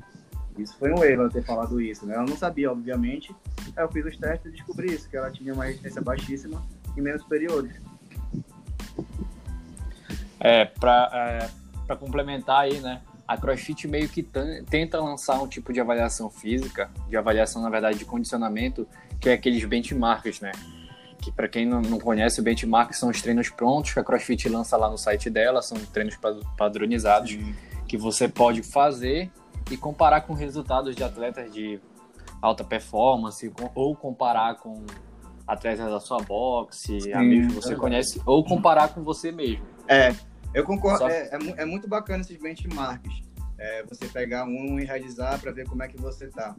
Isso 0.56 0.76
foi 0.78 0.92
um 0.92 1.02
erro 1.02 1.24
eu 1.24 1.30
ter 1.30 1.42
falado 1.42 1.80
isso, 1.80 2.06
né? 2.06 2.14
Ela 2.14 2.24
não 2.24 2.36
sabia, 2.36 2.70
obviamente. 2.70 3.34
Aí 3.76 3.84
eu 3.84 3.90
fiz 3.90 4.06
os 4.06 4.16
testes 4.16 4.52
e 4.52 4.54
descobri 4.54 4.94
isso, 4.94 5.08
que 5.08 5.16
ela 5.16 5.30
tinha 5.30 5.52
uma 5.52 5.64
resistência 5.64 6.00
baixíssima 6.00 6.62
em 6.96 7.00
membros 7.00 7.24
superiores. 7.24 7.74
É, 10.46 10.64
para 10.64 11.50
é, 11.88 11.96
complementar 11.96 12.60
aí, 12.60 12.78
né? 12.78 13.00
A 13.26 13.36
CrossFit 13.36 13.88
meio 13.88 14.08
que 14.08 14.22
tenta 14.70 15.00
lançar 15.00 15.42
um 15.42 15.48
tipo 15.48 15.72
de 15.72 15.80
avaliação 15.80 16.30
física, 16.30 16.88
de 17.08 17.16
avaliação, 17.16 17.60
na 17.60 17.68
verdade, 17.68 17.98
de 17.98 18.04
condicionamento, 18.04 18.86
que 19.20 19.28
é 19.28 19.32
aqueles 19.32 19.64
benchmarks, 19.64 20.40
né? 20.40 20.52
Que 21.20 21.32
para 21.32 21.48
quem 21.48 21.66
não, 21.66 21.82
não 21.82 21.98
conhece, 21.98 22.38
o 22.40 22.44
benchmark 22.44 22.92
são 22.92 23.08
os 23.08 23.20
treinos 23.20 23.48
prontos 23.48 23.92
que 23.92 23.98
a 23.98 24.04
CrossFit 24.04 24.48
lança 24.48 24.76
lá 24.76 24.88
no 24.88 24.96
site 24.96 25.28
dela, 25.28 25.60
são 25.62 25.76
treinos 25.86 26.16
padronizados 26.56 27.32
Sim. 27.32 27.52
que 27.88 27.96
você 27.96 28.28
pode 28.28 28.62
fazer 28.62 29.28
e 29.68 29.76
comparar 29.76 30.20
com 30.20 30.32
resultados 30.32 30.94
de 30.94 31.02
atletas 31.02 31.52
de 31.52 31.80
alta 32.40 32.62
performance 32.62 33.52
ou 33.74 33.96
comparar 33.96 34.54
com 34.58 34.86
atletas 35.44 35.90
da 35.90 35.98
sua 35.98 36.18
boxe, 36.18 37.00
Sim, 37.00 37.12
amigos 37.12 37.48
que 37.48 37.54
você 37.54 37.74
é 37.74 37.76
conhece, 37.76 38.22
ou 38.24 38.44
comparar 38.44 38.88
com 38.90 39.02
você 39.02 39.32
mesmo. 39.32 39.66
É, 39.88 40.14
eu 40.56 40.64
concordo. 40.64 40.98
Só... 40.98 41.08
É, 41.08 41.28
é, 41.30 41.62
é, 41.62 41.64
muito 41.64 41.86
bacana 41.86 42.22
esses 42.22 42.36
benchmarks. 42.36 43.22
É, 43.58 43.84
você 43.84 44.06
pegar 44.08 44.44
um 44.44 44.78
e 44.78 44.84
realizar 44.84 45.38
para 45.40 45.52
ver 45.52 45.66
como 45.68 45.82
é 45.82 45.88
que 45.88 45.96
você 45.96 46.28
tá. 46.28 46.56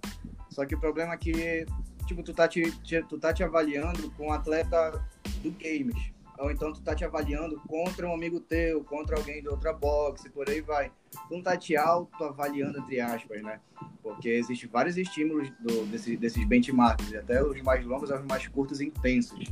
Só 0.50 0.66
que 0.66 0.76
o 0.76 0.80
problema 0.80 1.14
é 1.14 1.18
que, 1.18 1.66
tipo, 2.06 2.24
tu 2.24 2.34
tá 2.34 2.48
te, 2.48 2.72
te, 2.82 3.02
tu 3.04 3.20
tá 3.20 3.34
te 3.34 3.44
avaliando 3.44 4.10
com 4.12 4.28
um 4.28 4.32
atleta 4.32 5.04
do 5.42 5.52
games. 5.52 6.12
Ou 6.38 6.52
então 6.52 6.72
tu 6.72 6.82
tá 6.82 6.94
te 6.94 7.04
avaliando 7.04 7.60
contra 7.68 8.08
um 8.08 8.14
amigo 8.14 8.40
teu, 8.40 8.84
contra 8.84 9.18
alguém 9.18 9.42
de 9.42 9.50
outra 9.50 9.74
boxe, 9.74 10.30
por 10.30 10.48
aí 10.48 10.62
vai. 10.62 10.92
Tu 11.28 11.34
não 11.34 11.42
tá 11.42 11.58
te 11.58 11.76
autoavaliando, 11.76 12.78
entre 12.78 13.00
aspas, 13.00 13.42
né? 13.42 13.60
Porque 14.04 14.30
existem 14.30 14.70
vários 14.70 14.98
estímulos 14.98 15.50
do, 15.60 15.86
desse, 15.88 16.16
desses 16.16 16.44
benchmarks, 16.46 17.16
até 17.16 17.44
os 17.44 17.60
mais 17.64 17.84
longos 17.84 18.12
aos 18.12 18.24
mais 18.26 18.48
curtos 18.48 18.80
e 18.80 18.86
intensos. 18.86 19.52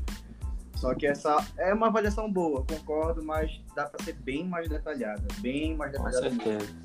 Só 0.75 0.94
que 0.94 1.08
essa 1.08 1.38
é 1.58 1.74
uma 1.74 1.88
avaliação 1.88 2.32
boa, 2.32 2.65
concordo, 2.65 3.24
mas 3.24 3.62
dá 3.75 3.86
para 3.86 4.03
ser 4.03 4.13
bem 4.13 4.46
mais 4.46 4.67
detalhada, 4.67 5.24
bem 5.39 5.75
mais 5.75 5.91
detalhada. 5.91 6.29
Com 6.29 6.41
certeza. 6.41 6.75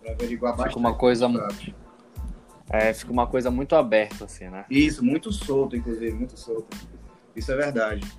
Para 0.00 0.12
averiguar 0.12 0.52
bastante. 0.52 0.68
Fica 0.68 0.78
uma 0.80 0.94
coisa 0.94 1.28
é, 2.70 2.94
fica 2.94 3.12
uma 3.12 3.26
coisa 3.26 3.50
muito 3.50 3.76
aberta 3.76 4.24
assim, 4.24 4.48
né? 4.48 4.64
Isso, 4.70 5.04
muito 5.04 5.30
solto, 5.30 5.76
inclusive, 5.76 6.12
muito 6.12 6.38
solto. 6.38 6.76
Isso 7.36 7.52
é 7.52 7.56
verdade. 7.56 8.10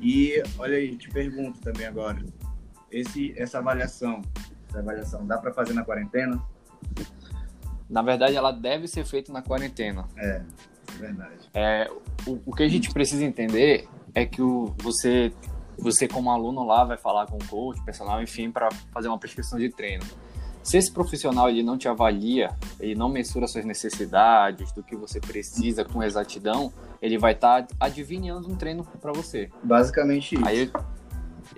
E 0.00 0.42
olha 0.58 0.76
aí, 0.76 0.96
te 0.96 1.08
pergunto 1.08 1.60
também 1.60 1.86
agora, 1.86 2.22
esse 2.90 3.34
essa 3.36 3.58
avaliação, 3.58 4.22
essa 4.68 4.78
avaliação 4.78 5.26
dá 5.26 5.38
para 5.38 5.52
fazer 5.52 5.74
na 5.74 5.84
quarentena? 5.84 6.42
Na 7.88 8.02
verdade, 8.02 8.34
ela 8.34 8.50
deve 8.50 8.88
ser 8.88 9.04
feita 9.04 9.32
na 9.32 9.42
quarentena. 9.42 10.08
É, 10.16 10.42
é 10.88 10.98
verdade. 10.98 11.50
É, 11.54 11.90
o, 12.26 12.40
o 12.46 12.54
que 12.54 12.62
a 12.62 12.68
gente 12.68 12.90
precisa 12.92 13.24
entender 13.24 13.88
é 14.16 14.24
que 14.24 14.40
o, 14.40 14.74
você 14.78 15.30
você 15.78 16.08
como 16.08 16.30
aluno 16.30 16.64
lá 16.64 16.84
vai 16.84 16.96
falar 16.96 17.26
com 17.26 17.36
o 17.36 17.46
coach, 17.46 17.84
personal, 17.84 18.22
enfim, 18.22 18.50
para 18.50 18.70
fazer 18.90 19.08
uma 19.08 19.18
prescrição 19.18 19.58
de 19.58 19.68
treino. 19.68 20.02
Se 20.62 20.78
esse 20.78 20.90
profissional 20.90 21.50
ele 21.50 21.62
não 21.62 21.76
te 21.76 21.86
avalia, 21.86 22.56
ele 22.80 22.94
não 22.94 23.10
mensura 23.10 23.46
suas 23.46 23.66
necessidades, 23.66 24.72
do 24.72 24.82
que 24.82 24.96
você 24.96 25.20
precisa 25.20 25.84
com 25.84 26.02
exatidão, 26.02 26.72
ele 27.00 27.18
vai 27.18 27.32
estar 27.32 27.64
tá 27.64 27.74
adivinhando 27.78 28.50
um 28.50 28.56
treino 28.56 28.84
para 28.84 29.12
você. 29.12 29.50
Basicamente 29.62 30.34
isso. 30.34 30.46
Aí 30.46 30.72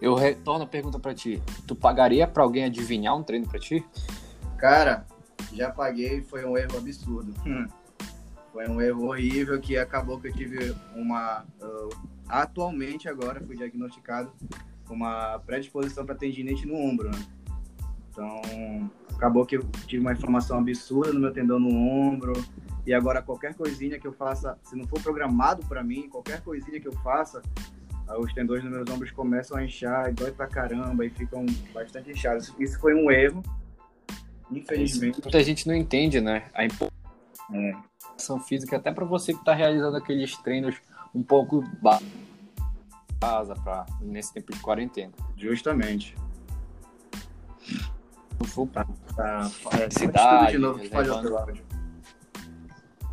eu 0.03 0.17
retorno 0.17 0.65
a 0.65 0.67
pergunta 0.67 0.99
para 0.99 1.15
ti. 1.15 1.41
Tu 1.65 1.77
pagaria 1.77 2.27
para 2.27 2.43
alguém 2.43 2.65
adivinhar 2.65 3.17
um 3.17 3.23
treino 3.23 3.47
para 3.47 3.61
ti? 3.61 3.87
Cara, 4.59 5.07
já 5.53 5.71
paguei, 5.71 6.23
foi 6.23 6.45
um 6.45 6.59
erro 6.59 6.77
absurdo. 6.77 7.33
Hum. 7.47 7.67
Foi 8.53 8.69
um 8.69 8.81
erro 8.81 9.07
horrível 9.07 9.61
que 9.61 9.77
acabou 9.77 10.21
que 10.21 10.29
eu 10.29 10.33
tive 10.33 10.75
uma. 10.95 11.45
Uh, 11.61 11.89
atualmente, 12.29 13.09
agora, 13.09 13.41
fui 13.41 13.57
diagnosticado 13.57 14.33
com 14.87 14.95
uma 14.95 15.39
predisposição 15.41 16.05
para 16.05 16.15
tendinite 16.15 16.67
no 16.67 16.75
ombro, 16.75 17.11
né? 17.11 17.19
Então, 18.11 18.91
acabou 19.15 19.47
que 19.47 19.57
eu 19.57 19.63
tive 19.87 20.01
uma 20.01 20.13
inflamação 20.13 20.59
absurda 20.59 21.13
no 21.13 21.21
meu 21.21 21.33
tendão 21.33 21.61
no 21.61 21.69
ombro. 21.69 22.33
E 22.87 22.95
agora, 22.95 23.21
qualquer 23.21 23.55
coisinha 23.55 23.99
que 23.99 24.07
eu 24.07 24.13
faça, 24.13 24.59
se 24.65 24.75
não 24.75 24.87
for 24.87 25.01
programado 25.01 25.65
para 25.67 25.85
mim, 25.85 26.09
qualquer 26.09 26.41
coisinha 26.43 26.81
que 26.81 26.89
eu 26.89 26.93
faça, 26.95 27.43
os 28.17 28.33
tendões 28.33 28.63
dos 28.63 28.71
meus 28.71 28.89
ombros 28.89 29.11
começam 29.11 29.59
a 29.59 29.65
inchar 29.65 30.09
e 30.09 30.13
dói 30.13 30.33
pra 30.33 30.47
caramba 30.47 31.05
e 31.05 31.11
ficam 31.11 31.45
bastante 31.75 32.11
inchados. 32.11 32.55
Isso 32.59 32.81
foi 32.81 32.95
um 32.95 33.11
erro, 33.11 33.43
infelizmente. 34.51 35.21
Muita 35.23 35.43
gente 35.43 35.67
não 35.67 35.75
entende, 35.75 36.21
né? 36.21 36.49
A 36.55 36.65
importância 36.65 36.97
é. 37.53 37.88
Física, 38.41 38.77
até 38.77 38.93
para 38.93 39.05
você 39.05 39.33
que 39.33 39.39
está 39.39 39.55
realizando 39.55 39.97
aqueles 39.97 40.37
treinos 40.39 40.77
um 41.15 41.23
pouco 41.23 41.65
casa 43.21 43.55
para 43.55 43.87
nesse 44.01 44.33
tempo 44.33 44.53
de 44.53 44.61
quarentena. 44.61 45.13
Justamente. 45.37 46.17
Não 48.39 48.47
for 48.47 48.67
para 48.69 48.87
é, 49.81 49.91
cidade, 49.91 50.53
de 50.53 50.59
novo, 50.59 50.81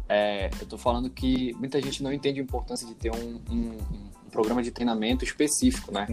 é, 0.08 0.52
eu 0.62 0.68
tô 0.68 0.78
falando 0.78 1.10
que 1.10 1.54
muita 1.54 1.82
gente 1.82 2.04
não 2.04 2.14
entende 2.14 2.40
a 2.40 2.44
importância 2.44 2.88
de 2.88 2.94
ter 2.94 3.12
um, 3.12 3.42
um, 3.50 3.78
um 4.26 4.30
programa 4.32 4.62
de 4.62 4.70
treinamento 4.70 5.24
específico, 5.24 5.92
né? 5.92 6.06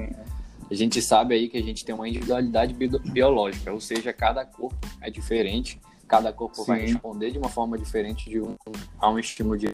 A 0.71 0.75
gente 0.75 1.03
sabe 1.03 1.35
aí 1.35 1.49
que 1.49 1.59
a 1.59 1.63
gente 1.63 1.85
tem 1.85 1.95
uma 1.95 2.09
individualidade 2.09 2.75
biológica, 2.75 3.71
ou 3.71 3.81
seja, 3.81 4.11
cada 4.13 4.47
corpo 4.47 4.79
é 5.03 5.11
diferente, 5.11 5.79
cada 6.13 6.31
corpo 6.31 6.57
Sim. 6.57 6.67
vai 6.67 6.81
responder 6.83 7.31
de 7.31 7.39
uma 7.39 7.49
forma 7.49 7.79
diferente 7.79 8.29
de 8.29 8.39
um, 8.39 8.55
a 8.99 9.09
um 9.09 9.19
estímulo 9.19 9.57
de 9.57 9.67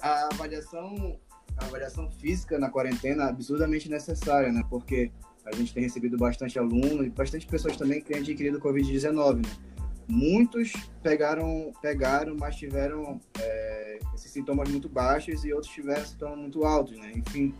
A 0.00 0.28
avaliação, 0.32 1.18
a 1.56 1.64
avaliação 1.64 2.08
física 2.08 2.56
na 2.56 2.70
quarentena 2.70 3.24
é 3.24 3.28
absurdamente 3.30 3.90
necessária, 3.90 4.52
né? 4.52 4.62
Porque 4.70 5.10
a 5.44 5.52
gente 5.56 5.74
tem 5.74 5.82
recebido 5.82 6.16
bastante 6.16 6.56
aluno 6.56 7.04
e 7.04 7.10
bastante 7.10 7.48
pessoas 7.48 7.76
também 7.76 8.00
que 8.00 8.06
têm 8.06 8.18
adquirido 8.18 8.60
Covid-19, 8.60 9.44
né? 9.44 9.71
Muitos 10.08 10.72
pegaram, 11.02 11.72
pegaram, 11.80 12.36
mas 12.38 12.56
tiveram 12.56 13.20
é, 13.38 13.98
esses 14.14 14.30
sintomas 14.30 14.68
muito 14.68 14.88
baixos 14.88 15.44
e 15.44 15.52
outros 15.52 15.72
tiveram 15.72 16.04
sintomas 16.04 16.38
muito 16.38 16.64
altos, 16.64 16.98
né? 16.98 17.12
Enfim, 17.14 17.54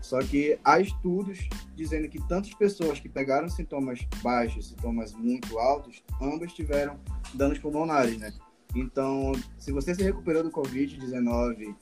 só 0.00 0.20
que 0.20 0.58
há 0.64 0.78
estudos 0.78 1.48
dizendo 1.74 2.08
que 2.08 2.20
tantas 2.28 2.54
pessoas 2.54 3.00
que 3.00 3.08
pegaram 3.08 3.48
sintomas 3.48 3.98
baixos, 4.22 4.68
sintomas 4.68 5.12
muito 5.12 5.58
altos, 5.58 6.02
ambas 6.22 6.52
tiveram 6.52 6.96
danos 7.34 7.58
pulmonares, 7.58 8.16
né? 8.18 8.32
Então, 8.74 9.32
se 9.58 9.72
você 9.72 9.94
se 9.94 10.02
recuperou 10.02 10.42
do 10.42 10.50
Covid-19, 10.50 11.74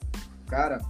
cara, 0.47 0.81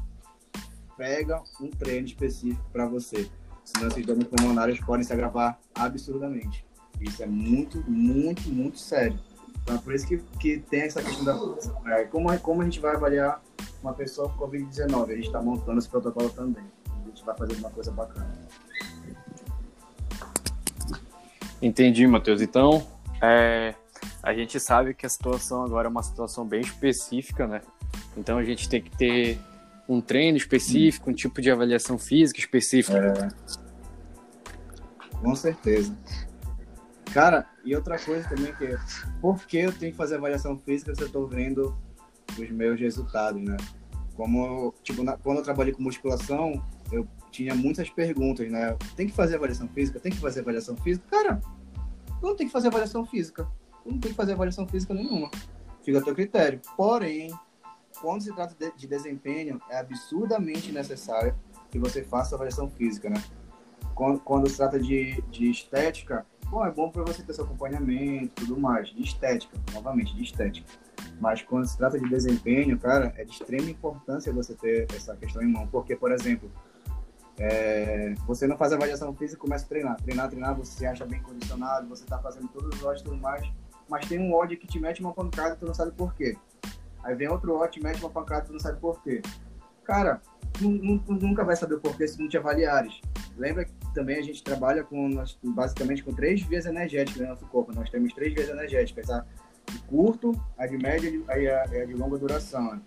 pega 0.95 1.43
um 1.59 1.69
treino 1.69 2.07
específico 2.07 2.63
para 2.71 2.85
você. 2.85 3.29
Senão 3.65 3.87
esses 3.87 4.05
danos 4.05 4.25
pulmonares 4.25 4.79
podem 4.79 5.03
se 5.03 5.11
agravar 5.11 5.59
absurdamente. 5.73 6.65
Isso 7.01 7.23
é 7.23 7.25
muito, 7.25 7.83
muito, 7.89 8.49
muito 8.49 8.79
sério. 8.79 9.19
Então, 9.61 9.75
é 9.75 9.77
por 9.79 9.93
isso 9.93 10.07
que, 10.07 10.17
que 10.39 10.59
tem 10.59 10.81
essa 10.81 11.01
questão 11.01 11.25
da. 11.25 11.97
É, 11.97 12.05
como, 12.05 12.37
como 12.39 12.61
a 12.61 12.65
gente 12.65 12.79
vai 12.79 12.95
avaliar 12.95 13.41
uma 13.81 13.93
pessoa 13.93 14.29
com 14.29 14.47
Covid-19? 14.47 15.03
A 15.03 15.15
gente 15.15 15.27
está 15.27 15.41
montando 15.41 15.79
esse 15.79 15.89
protocolo 15.89 16.29
também. 16.29 16.63
A 16.87 17.07
gente 17.07 17.25
vai 17.25 17.35
fazer 17.35 17.55
uma 17.55 17.69
coisa 17.69 17.91
bacana. 17.91 18.31
Entendi, 21.61 22.05
Matheus. 22.05 22.41
Então, 22.41 22.85
é, 23.21 23.73
a 24.21 24.33
gente 24.33 24.59
sabe 24.59 24.93
que 24.93 25.05
a 25.05 25.09
situação 25.09 25.63
agora 25.63 25.87
é 25.87 25.89
uma 25.89 26.03
situação 26.03 26.45
bem 26.45 26.61
específica, 26.61 27.47
né? 27.47 27.61
Então 28.17 28.37
a 28.37 28.43
gente 28.43 28.67
tem 28.67 28.81
que 28.81 28.89
ter 28.89 29.39
um 29.87 30.01
treino 30.01 30.37
específico, 30.37 31.09
um 31.09 31.13
tipo 31.13 31.41
de 31.41 31.51
avaliação 31.51 31.97
física 31.97 32.39
específica. 32.39 32.97
É. 32.97 33.29
Com 35.17 35.35
certeza. 35.35 35.95
Cara, 37.15 37.48
e 37.63 37.75
outra 37.75 37.98
coisa 37.98 38.27
também 38.27 38.53
que 38.53 38.65
é, 38.65 38.77
por 39.22 39.48
que 39.48 39.57
eu 39.57 39.72
tenho 39.72 39.91
que 39.93 39.98
fazer 39.98 40.15
avaliação 40.15 40.57
física 40.60 40.93
se 40.93 41.01
eu 41.01 41.07
estou 41.07 41.25
vendo 41.27 41.75
os 42.38 42.51
meus 42.51 42.79
resultados, 42.79 43.41
né? 43.41 43.55
Como, 44.15 44.74
tipo, 44.84 45.01
na, 45.01 45.17
quando 45.17 45.38
eu 45.38 45.43
trabalhei 45.43 45.74
com 45.74 45.81
musculação, 45.81 46.62
eu 46.91 47.07
tinha 47.31 47.55
muitas 47.55 47.89
perguntas, 47.89 48.51
né? 48.51 48.77
Tem 48.95 49.07
que 49.07 49.13
fazer 49.13 49.36
avaliação 49.36 49.67
física? 49.69 50.00
Tem 50.00 50.12
que 50.12 50.19
fazer 50.19 50.41
avaliação 50.41 50.75
física? 50.75 51.07
Cara, 51.10 51.41
não 52.22 52.36
tem 52.36 52.48
que 52.48 52.53
fazer 52.53 52.67
avaliação 52.67 53.05
física 53.05 53.48
não 53.86 54.00
tem 54.00 54.12
que 54.12 54.17
fazer 54.17 54.34
avaliação 54.34 54.67
física 54.67 54.93
nenhuma. 54.93 55.29
Fica 55.84 56.00
a 56.00 56.01
teu 56.01 56.15
critério. 56.15 56.60
Porém, 56.75 57.31
quando 58.01 58.24
se 58.24 58.34
trata 58.34 58.55
de, 58.55 58.75
de 58.75 58.88
desempenho, 58.88 59.62
é 59.69 59.77
absurdamente 59.77 60.72
necessário 60.72 61.36
que 61.69 61.77
você 61.77 62.03
faça 62.03 62.36
avaliação 62.36 62.69
física, 62.69 63.10
né? 63.10 63.24
Quando, 63.93 64.19
quando 64.19 64.50
se 64.50 64.57
trata 64.57 64.79
de, 64.79 65.22
de 65.29 65.50
estética, 65.50 66.25
bom, 66.49 66.65
é 66.65 66.71
bom 66.71 66.89
para 66.89 67.03
você 67.03 67.23
ter 67.23 67.33
seu 67.33 67.45
acompanhamento 67.45 68.25
e 68.25 68.45
tudo 68.45 68.59
mais. 68.59 68.89
De 68.89 69.01
estética, 69.01 69.57
novamente, 69.73 70.15
de 70.15 70.23
estética. 70.23 70.67
Mas 71.19 71.41
quando 71.41 71.65
se 71.65 71.77
trata 71.77 71.99
de 71.99 72.09
desempenho, 72.09 72.77
cara, 72.79 73.13
é 73.17 73.23
de 73.23 73.31
extrema 73.31 73.69
importância 73.69 74.31
você 74.33 74.53
ter 74.53 74.87
essa 74.93 75.15
questão 75.15 75.41
em 75.41 75.47
mão. 75.47 75.67
Porque, 75.67 75.95
por 75.95 76.11
exemplo, 76.11 76.51
é, 77.37 78.13
você 78.25 78.47
não 78.47 78.57
faz 78.57 78.73
avaliação 78.73 79.13
física 79.15 79.37
e 79.37 79.41
começa 79.41 79.65
a 79.65 79.67
treinar. 79.67 79.95
Treinar, 79.97 80.29
treinar, 80.29 80.55
você 80.55 80.71
se 80.71 80.85
acha 80.85 81.05
bem 81.05 81.21
condicionado, 81.21 81.87
você 81.87 82.03
está 82.03 82.19
fazendo 82.19 82.47
todos 82.49 82.77
os 82.77 82.83
olhos 82.83 83.01
e 83.01 83.03
tudo 83.03 83.17
mais 83.17 83.45
mas 83.87 84.07
tem 84.07 84.19
um 84.19 84.33
ódio 84.33 84.57
que 84.57 84.67
te 84.67 84.79
mete 84.79 85.01
uma 85.01 85.13
pancada 85.13 85.55
e 85.55 85.57
tu 85.57 85.65
não 85.65 85.73
sabe 85.73 85.91
por 85.91 86.13
quê. 86.15 86.37
Aí 87.03 87.15
vem 87.15 87.27
outro 87.27 87.65
te 87.67 87.81
mete 87.81 87.99
uma 87.99 88.09
pancada 88.09 88.45
e 88.45 88.47
tu 88.47 88.53
não 88.53 88.59
sabe 88.59 88.79
por 88.79 89.01
quê. 89.03 89.21
Cara, 89.83 90.21
tu, 90.53 90.67
nunca 90.67 91.43
vai 91.43 91.55
saber 91.55 91.75
o 91.75 91.79
porquê 91.79 92.07
se 92.07 92.19
não 92.19 92.27
te 92.27 92.37
avaliares. 92.37 92.99
Lembra 93.37 93.65
também 93.95 94.19
a 94.19 94.21
gente 94.21 94.43
trabalha 94.43 94.83
com, 94.83 95.09
basicamente, 95.43 96.03
com 96.03 96.13
três 96.13 96.41
vias 96.41 96.65
energéticas 96.65 97.21
no 97.21 97.29
nosso 97.29 97.45
corpo. 97.47 97.73
Nós 97.73 97.89
temos 97.89 98.13
três 98.13 98.33
vias 98.33 98.49
energéticas, 98.49 99.09
a 99.09 99.25
de 99.71 99.79
curto, 99.87 100.39
a 100.57 100.67
de 100.67 100.77
média 100.77 101.09
e 101.09 101.47
a, 101.47 101.63
a 101.63 101.85
de 101.85 101.93
longa 101.93 102.19
duração. 102.19 102.79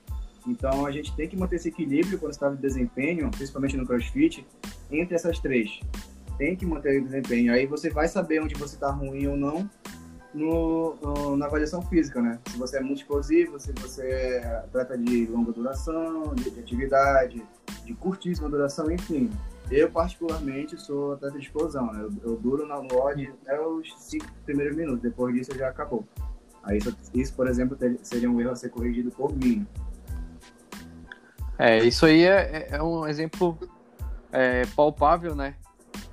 Então, 0.47 0.87
a 0.87 0.93
gente 0.93 1.15
tem 1.17 1.29
que 1.29 1.37
manter 1.37 1.57
esse 1.57 1.69
equilíbrio 1.69 2.19
quando 2.19 2.33
está 2.33 2.49
de 2.49 2.57
desempenho, 2.57 3.31
principalmente 3.31 3.77
no 3.77 3.87
crossfit, 3.87 4.47
entre 4.91 5.17
essas 5.17 5.39
três. 5.41 5.81
Tem 6.37 6.55
que 6.55 6.65
manter 6.65 7.01
o 7.01 7.05
desempenho. 7.05 7.53
Aí 7.53 7.67
você 7.67 7.91
vai 7.91 8.07
saber 8.07 8.41
onde 8.41 8.55
você 8.55 8.77
está 8.77 8.91
ruim 8.91 9.27
ou 9.27 9.37
não 9.37 9.69
no, 10.33 10.95
no, 11.03 11.37
na 11.37 11.47
avaliação 11.47 11.83
física, 11.83 12.23
né? 12.23 12.39
Se 12.49 12.57
você 12.57 12.79
é 12.79 12.81
muito 12.81 12.99
explosivo, 12.99 13.59
se 13.59 13.73
você 13.73 14.41
trata 14.71 14.97
de 14.97 15.27
longa 15.27 15.53
duração, 15.53 16.35
de, 16.35 16.51
de 16.51 16.61
atividade, 16.61 17.43
de 17.85 17.95
curtíssima 17.95 18.49
duração, 18.49 18.91
enfim. 18.91 19.31
Eu, 19.71 19.91
particularmente, 19.91 20.81
sou 20.81 21.13
atleta 21.13 21.39
de 21.39 21.45
explosão, 21.45 21.93
né? 21.93 22.01
Eu, 22.01 22.31
eu 22.31 22.37
duro 22.37 22.67
no 22.67 22.75
odd 22.75 23.33
até 23.43 23.61
os 23.61 23.95
cinco 23.99 24.27
primeiros 24.45 24.77
minutos, 24.77 25.03
depois 25.03 25.35
disso 25.35 25.57
já 25.57 25.69
acabou. 25.69 26.07
Aí 26.63 26.79
isso, 26.79 26.97
isso 27.15 27.35
por 27.35 27.47
exemplo, 27.47 27.77
ter, 27.77 27.99
seria 28.03 28.31
um 28.31 28.41
erro 28.41 28.51
a 28.51 28.57
ser 28.57 28.71
corrigido 28.71 29.11
por 29.11 29.35
mim. 29.37 29.67
É, 31.59 31.79
isso 31.79 32.07
aí 32.07 32.23
é, 32.23 32.69
é 32.71 32.83
um 32.83 33.07
exemplo 33.07 33.59
é, 34.33 34.65
palpável, 34.77 35.35
né? 35.35 35.55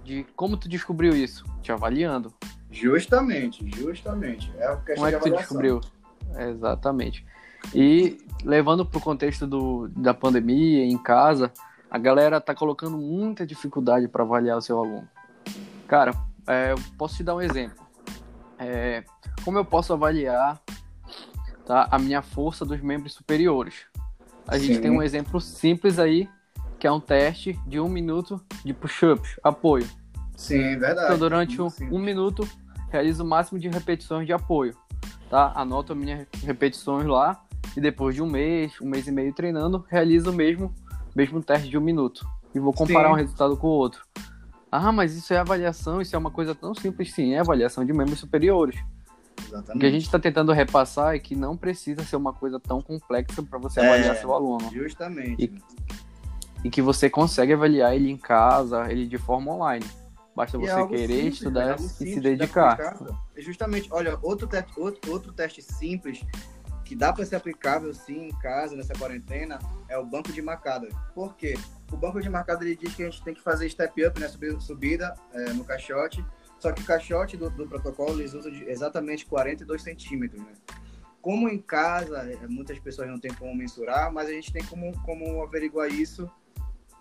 De 0.03 0.25
como 0.35 0.57
tu 0.57 0.67
descobriu 0.67 1.15
isso, 1.15 1.45
te 1.61 1.71
avaliando. 1.71 2.33
Justamente, 2.71 3.65
justamente. 3.69 4.51
É 4.57 4.69
o 4.69 4.81
que 4.81 4.95
Como 4.95 5.07
é 5.07 5.11
que 5.13 5.19
tu 5.19 5.29
descobriu? 5.29 5.81
exatamente. 6.37 7.25
E 7.73 8.17
levando 8.43 8.85
para 8.85 8.97
o 8.97 9.01
contexto 9.01 9.47
do, 9.47 9.87
da 9.89 10.13
pandemia, 10.13 10.83
em 10.83 10.97
casa, 10.97 11.51
a 11.89 11.97
galera 11.97 12.41
tá 12.41 12.53
colocando 12.53 12.97
muita 12.97 13.45
dificuldade 13.45 14.07
para 14.07 14.23
avaliar 14.23 14.57
o 14.57 14.61
seu 14.61 14.77
aluno. 14.79 15.07
Cara, 15.87 16.11
é, 16.47 16.71
eu 16.71 16.77
posso 16.97 17.17
te 17.17 17.23
dar 17.23 17.35
um 17.35 17.41
exemplo. 17.41 17.85
É, 18.57 19.03
como 19.43 19.57
eu 19.57 19.65
posso 19.65 19.93
avaliar 19.93 20.61
tá, 21.65 21.87
a 21.91 21.99
minha 21.99 22.21
força 22.21 22.65
dos 22.65 22.81
membros 22.81 23.13
superiores? 23.13 23.85
A 24.47 24.57
Sim. 24.57 24.65
gente 24.65 24.81
tem 24.81 24.91
um 24.91 25.01
exemplo 25.01 25.41
simples 25.41 25.99
aí, 25.99 26.29
que 26.79 26.87
é 26.87 26.91
um 26.91 26.99
teste 26.99 27.59
de 27.65 27.79
um 27.79 27.89
minuto 27.89 28.39
de 28.63 28.73
push-ups, 28.73 29.39
apoio. 29.43 29.87
Sim, 30.35 30.77
verdade. 30.77 31.05
Então, 31.05 31.17
durante 31.17 31.61
um, 31.61 31.69
um 31.91 31.99
minuto, 31.99 32.47
realizo 32.89 33.23
o 33.23 33.27
máximo 33.27 33.59
de 33.59 33.69
repetições 33.69 34.25
de 34.25 34.33
apoio, 34.33 34.75
tá? 35.29 35.51
Anoto 35.55 35.93
as 35.93 35.99
minhas 35.99 36.27
repetições 36.43 37.05
lá 37.05 37.43
e 37.75 37.81
depois 37.81 38.15
de 38.15 38.21
um 38.21 38.29
mês, 38.29 38.79
um 38.81 38.87
mês 38.87 39.07
e 39.07 39.11
meio 39.11 39.33
treinando, 39.33 39.85
realizo 39.89 40.29
o 40.29 40.33
mesmo, 40.33 40.73
mesmo 41.15 41.41
teste 41.41 41.69
de 41.69 41.77
um 41.77 41.81
minuto 41.81 42.27
e 42.53 42.59
vou 42.59 42.73
comparar 42.73 43.07
Sim. 43.07 43.13
um 43.13 43.17
resultado 43.17 43.57
com 43.57 43.67
o 43.67 43.71
outro. 43.71 44.05
Ah, 44.71 44.91
mas 44.91 45.15
isso 45.15 45.33
é 45.33 45.37
avaliação, 45.37 46.01
isso 46.01 46.15
é 46.15 46.19
uma 46.19 46.31
coisa 46.31 46.53
tão 46.53 46.75
simples. 46.75 47.13
Sim, 47.13 47.33
é 47.33 47.39
avaliação 47.39 47.85
de 47.85 47.93
membros 47.93 48.19
superiores. 48.19 48.77
Exatamente. 49.41 49.77
O 49.77 49.79
que 49.79 49.85
a 49.85 49.91
gente 49.91 50.03
está 50.03 50.19
tentando 50.19 50.51
repassar 50.51 51.15
é 51.15 51.19
que 51.19 51.35
não 51.35 51.55
precisa 51.55 52.03
ser 52.03 52.15
uma 52.15 52.33
coisa 52.33 52.59
tão 52.59 52.81
complexa 52.81 53.41
para 53.43 53.59
você 53.59 53.79
é, 53.79 53.87
avaliar 53.87 54.15
seu 54.17 54.33
aluno. 54.33 54.69
Justamente. 54.71 55.43
E, 55.43 56.67
e, 56.67 56.69
que 56.69 56.81
você 56.81 57.09
consegue 57.09 57.53
avaliar 57.53 57.95
ele 57.95 58.09
em 58.09 58.17
casa, 58.17 58.91
ele 58.91 59.05
de 59.05 59.17
forma 59.17 59.53
online. 59.53 59.85
Basta 60.35 60.57
e 60.57 60.65
é 60.65 60.67
você 60.67 60.81
é 60.81 60.87
querer 60.87 61.07
simples, 61.07 61.33
estudar 61.35 61.71
é 61.71 61.75
e 61.75 61.79
se 61.79 62.19
dedicar. 62.19 62.97
Justamente, 63.37 63.87
olha, 63.91 64.17
outro, 64.21 64.47
te 64.47 64.57
outro, 64.77 65.11
outro 65.11 65.31
teste 65.31 65.61
simples 65.61 66.25
que 66.85 66.95
dá 66.95 67.11
para 67.11 67.25
ser 67.25 67.35
aplicável 67.35 67.91
sim 67.93 68.27
em 68.27 68.39
casa, 68.39 68.75
nessa 68.75 68.93
quarentena, 68.93 69.59
é 69.89 69.97
o 69.97 70.05
banco 70.05 70.31
de 70.31 70.41
marcada. 70.41 70.87
Por 71.13 71.35
quê? 71.35 71.55
O 71.91 71.97
banco 71.97 72.21
de 72.21 72.29
marcada 72.29 72.63
ele 72.63 72.75
diz 72.75 72.95
que 72.95 73.03
a 73.03 73.09
gente 73.09 73.23
tem 73.23 73.33
que 73.33 73.41
fazer 73.41 73.67
step 73.69 74.05
up, 74.05 74.19
né, 74.19 74.29
subida, 74.59 75.15
é, 75.33 75.51
no 75.53 75.65
caixote, 75.65 76.23
só 76.59 76.71
que 76.71 76.81
o 76.81 76.85
caixote 76.85 77.35
do, 77.35 77.49
do 77.49 77.67
protocolo 77.67 78.19
eles 78.19 78.33
usam 78.33 78.51
exatamente 78.67 79.25
42 79.25 79.81
centímetros, 79.81 80.41
né? 80.41 80.53
Como 81.21 81.49
em 81.49 81.57
casa, 81.57 82.19
é, 82.19 82.47
muitas 82.47 82.77
pessoas 82.79 83.09
não 83.09 83.19
têm 83.19 83.33
como 83.33 83.53
mensurar, 83.55 84.13
mas 84.13 84.29
a 84.29 84.31
gente 84.31 84.53
tem 84.53 84.63
como, 84.63 84.93
como 85.01 85.41
averiguar 85.41 85.89
isso 85.89 86.29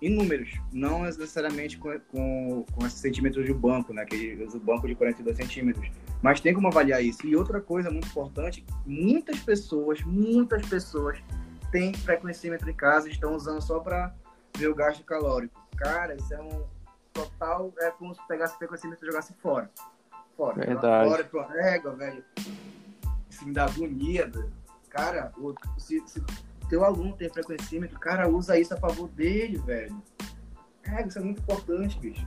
em 0.00 0.10
números, 0.10 0.50
não 0.72 1.02
necessariamente 1.02 1.78
com, 1.78 1.98
com, 2.10 2.64
com 2.72 2.86
esses 2.86 3.00
centímetros 3.00 3.44
de 3.44 3.52
banco, 3.52 3.92
né? 3.92 4.04
Que 4.04 4.46
o 4.52 4.58
banco 4.58 4.86
de 4.86 4.94
42 4.94 5.36
centímetros. 5.36 5.90
Mas 6.24 6.40
tem 6.40 6.54
como 6.54 6.68
avaliar 6.68 7.04
isso. 7.04 7.26
E 7.26 7.36
outra 7.36 7.60
coisa 7.60 7.90
muito 7.90 8.08
importante, 8.08 8.64
muitas 8.86 9.40
pessoas, 9.40 10.00
muitas 10.04 10.66
pessoas 10.66 11.22
têm 11.70 11.92
frequencímetro 11.92 12.70
em 12.70 12.72
casa 12.72 13.08
e 13.08 13.12
estão 13.12 13.34
usando 13.34 13.60
só 13.60 13.78
para 13.78 14.14
ver 14.56 14.68
o 14.68 14.74
gasto 14.74 15.04
calórico. 15.04 15.60
Cara, 15.76 16.14
isso 16.14 16.32
é 16.32 16.40
um 16.40 16.64
total, 17.12 17.74
é 17.78 17.90
como 17.90 18.14
se 18.14 18.26
pegasse 18.26 18.56
frequencímetro 18.56 19.04
e 19.04 19.10
jogasse 19.10 19.34
fora. 19.34 19.70
Fora. 20.34 20.64
Verdade. 20.64 21.10
Fora, 21.10 21.24
pronto. 21.24 21.52
Régua, 21.52 21.94
velho. 21.94 22.24
Isso 23.28 23.44
me 23.46 23.52
dá 23.52 23.66
agonia, 23.66 24.26
velho. 24.26 24.50
Cara, 24.88 25.30
se, 25.76 26.02
se 26.06 26.24
teu 26.70 26.86
aluno 26.86 27.14
tem 27.14 27.28
frequencímetro, 27.28 28.00
cara, 28.00 28.26
usa 28.30 28.58
isso 28.58 28.72
a 28.72 28.78
favor 28.78 29.10
dele, 29.10 29.58
velho. 29.58 30.02
É, 30.84 31.06
isso 31.06 31.18
é 31.18 31.20
muito 31.20 31.42
importante, 31.42 31.98
bicho. 32.00 32.26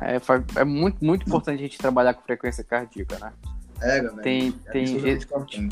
É, 0.00 0.60
é 0.60 0.64
muito, 0.64 1.04
muito 1.04 1.26
importante 1.26 1.60
a 1.60 1.62
gente 1.62 1.78
trabalhar 1.78 2.14
com 2.14 2.22
frequência 2.22 2.64
cardíaca, 2.64 3.18
né? 3.18 3.32
É, 3.80 4.00
galera. 4.00 4.22
Tem, 4.22 4.54
é 4.66 4.72
tem 4.72 5.68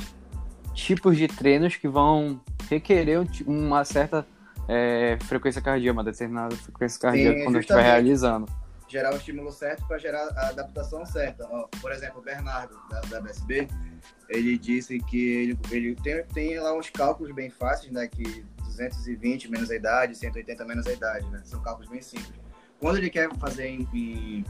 tipos 0.74 1.16
de 1.16 1.28
treinos 1.28 1.76
que 1.76 1.88
vão 1.88 2.40
requerer 2.68 3.20
uma 3.46 3.84
certa 3.84 4.26
é, 4.68 5.18
frequência 5.22 5.60
cardíaca, 5.60 5.92
uma 5.92 6.04
determinada 6.04 6.54
frequência 6.56 7.00
cardíaca 7.00 7.38
Sim, 7.38 7.44
quando 7.44 7.56
a 7.56 7.60
gente 7.60 7.72
vai 7.72 7.82
realizando. 7.82 8.46
Gerar 8.88 9.12
o 9.14 9.16
estímulo 9.16 9.52
certo 9.52 9.86
para 9.86 9.98
gerar 9.98 10.28
a 10.36 10.48
adaptação 10.48 11.06
certa. 11.06 11.46
Ó, 11.48 11.68
por 11.80 11.92
exemplo, 11.92 12.20
o 12.20 12.22
Bernardo, 12.22 12.76
da, 12.90 13.00
da 13.02 13.20
BSB, 13.20 13.68
ele 14.28 14.58
disse 14.58 14.98
que 14.98 15.28
ele, 15.28 15.58
ele 15.70 15.94
tem, 15.96 16.24
tem 16.24 16.58
lá 16.58 16.76
uns 16.76 16.90
cálculos 16.90 17.32
bem 17.32 17.50
fáceis, 17.50 17.92
né? 17.92 18.08
Que 18.08 18.44
220 18.64 19.50
menos 19.50 19.70
a 19.70 19.76
idade, 19.76 20.16
180 20.16 20.64
menos 20.64 20.86
a 20.86 20.92
idade, 20.92 21.28
né? 21.30 21.40
São 21.44 21.60
cálculos 21.62 21.88
bem 21.88 22.00
simples. 22.00 22.39
Quando 22.80 22.96
ele 22.96 23.10
quer 23.10 23.32
fazer 23.36 23.68
em, 23.68 23.86
em 23.92 24.44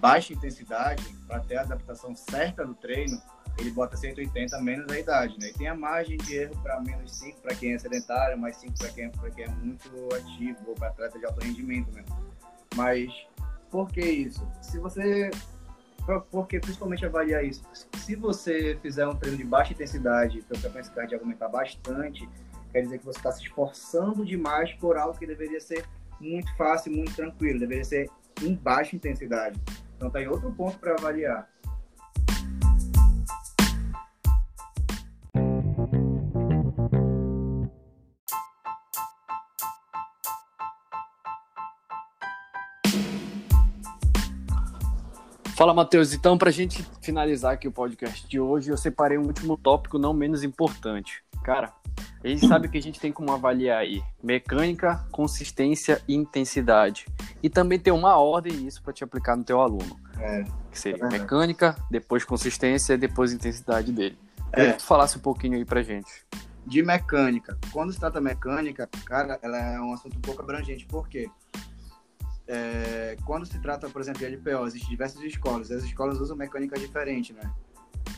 baixa 0.00 0.32
intensidade, 0.32 1.02
para 1.26 1.40
ter 1.40 1.56
a 1.56 1.62
adaptação 1.62 2.14
certa 2.16 2.66
do 2.66 2.74
treino, 2.74 3.20
ele 3.58 3.70
bota 3.70 3.96
180 3.96 4.60
menos 4.60 4.90
a 4.90 4.98
idade, 4.98 5.38
né? 5.38 5.48
E 5.48 5.52
tem 5.52 5.68
a 5.68 5.74
margem 5.74 6.16
de 6.16 6.34
erro 6.34 6.60
para 6.62 6.80
menos 6.80 7.14
5 7.16 7.40
para 7.40 7.54
quem 7.54 7.74
é 7.74 7.78
sedentário, 7.78 8.36
mais 8.38 8.56
5 8.56 8.74
para 8.76 8.88
quem, 8.88 9.10
quem 9.34 9.44
é 9.44 9.48
muito 9.48 10.14
ativo 10.14 10.58
ou 10.66 10.74
para 10.74 10.88
atleta 10.88 11.18
de 11.18 11.24
alto 11.24 11.40
rendimento, 11.40 11.92
né? 11.92 12.04
Mas 12.74 13.12
por 13.70 13.88
que 13.90 14.00
isso? 14.00 14.46
Se 14.60 14.78
você 14.78 15.30
porque 16.30 16.58
principalmente 16.58 17.04
avaliar 17.04 17.44
isso. 17.44 17.62
Se 17.98 18.16
você 18.16 18.76
fizer 18.82 19.06
um 19.06 19.14
treino 19.14 19.36
de 19.36 19.44
baixa 19.44 19.72
intensidade, 19.72 20.44
a 20.50 20.58
frequência 20.58 20.92
cardíaca 20.92 21.24
aumentar 21.24 21.48
bastante, 21.48 22.28
quer 22.72 22.80
dizer 22.82 22.98
que 22.98 23.04
você 23.04 23.18
está 23.18 23.30
se 23.30 23.42
esforçando 23.42 24.24
demais 24.24 24.72
por 24.74 24.96
algo 24.96 25.16
que 25.16 25.26
deveria 25.26 25.60
ser 25.60 25.84
muito 26.20 26.54
fácil, 26.56 26.92
muito 26.92 27.14
tranquilo, 27.14 27.58
deveria 27.58 27.84
ser 27.84 28.10
em 28.42 28.54
baixa 28.54 28.94
intensidade. 28.94 29.58
Então, 29.96 30.10
tem 30.10 30.24
tá 30.24 30.30
outro 30.30 30.52
ponto 30.52 30.78
para 30.78 30.92
avaliar. 30.92 31.48
Fala, 45.60 45.74
Matheus. 45.74 46.14
Então, 46.14 46.38
para 46.38 46.48
a 46.48 46.52
gente 46.52 46.82
finalizar 47.02 47.52
aqui 47.52 47.68
o 47.68 47.70
podcast 47.70 48.26
de 48.26 48.40
hoje, 48.40 48.70
eu 48.70 48.78
separei 48.78 49.18
um 49.18 49.26
último 49.26 49.58
tópico 49.58 49.98
não 49.98 50.14
menos 50.14 50.42
importante. 50.42 51.22
Cara, 51.44 51.70
a 52.22 52.28
gente 52.28 52.46
sabe 52.46 52.68
que 52.68 52.76
a 52.76 52.82
gente 52.82 53.00
tem 53.00 53.10
como 53.10 53.32
avaliar 53.32 53.78
aí 53.78 54.02
mecânica, 54.22 55.04
consistência 55.10 56.02
e 56.06 56.14
intensidade. 56.14 57.06
E 57.42 57.48
também 57.48 57.78
tem 57.78 57.92
uma 57.92 58.16
ordem 58.18 58.52
nisso 58.52 58.82
para 58.82 58.92
te 58.92 59.02
aplicar 59.02 59.36
no 59.36 59.44
teu 59.44 59.60
aluno. 59.60 59.98
É, 60.18 60.44
que 60.70 60.78
seria 60.78 61.04
é 61.04 61.08
mecânica, 61.08 61.74
depois 61.90 62.24
consistência 62.24 62.92
e 62.92 62.98
depois 62.98 63.32
intensidade 63.32 63.90
dele. 63.90 64.18
Queria 64.52 64.70
é. 64.70 64.72
que 64.72 64.78
tu 64.78 64.84
falasse 64.84 65.16
um 65.16 65.20
pouquinho 65.20 65.56
aí 65.56 65.64
pra 65.64 65.82
gente. 65.82 66.10
De 66.66 66.82
mecânica. 66.82 67.58
Quando 67.72 67.92
se 67.92 67.98
trata 67.98 68.20
mecânica, 68.20 68.88
cara, 69.06 69.38
ela 69.40 69.58
é 69.58 69.80
um 69.80 69.94
assunto 69.94 70.18
um 70.18 70.20
pouco 70.20 70.42
abrangente. 70.42 70.84
Por 70.86 71.08
quê? 71.08 71.28
É, 72.46 73.16
quando 73.24 73.46
se 73.46 73.58
trata, 73.60 73.88
por 73.88 74.00
exemplo, 74.02 74.20
de 74.20 74.26
LPO, 74.26 74.66
existem 74.66 74.90
diversas 74.90 75.22
escolas. 75.22 75.70
As 75.70 75.84
escolas 75.84 76.20
usam 76.20 76.36
mecânica 76.36 76.78
diferente, 76.78 77.32
né? 77.32 77.50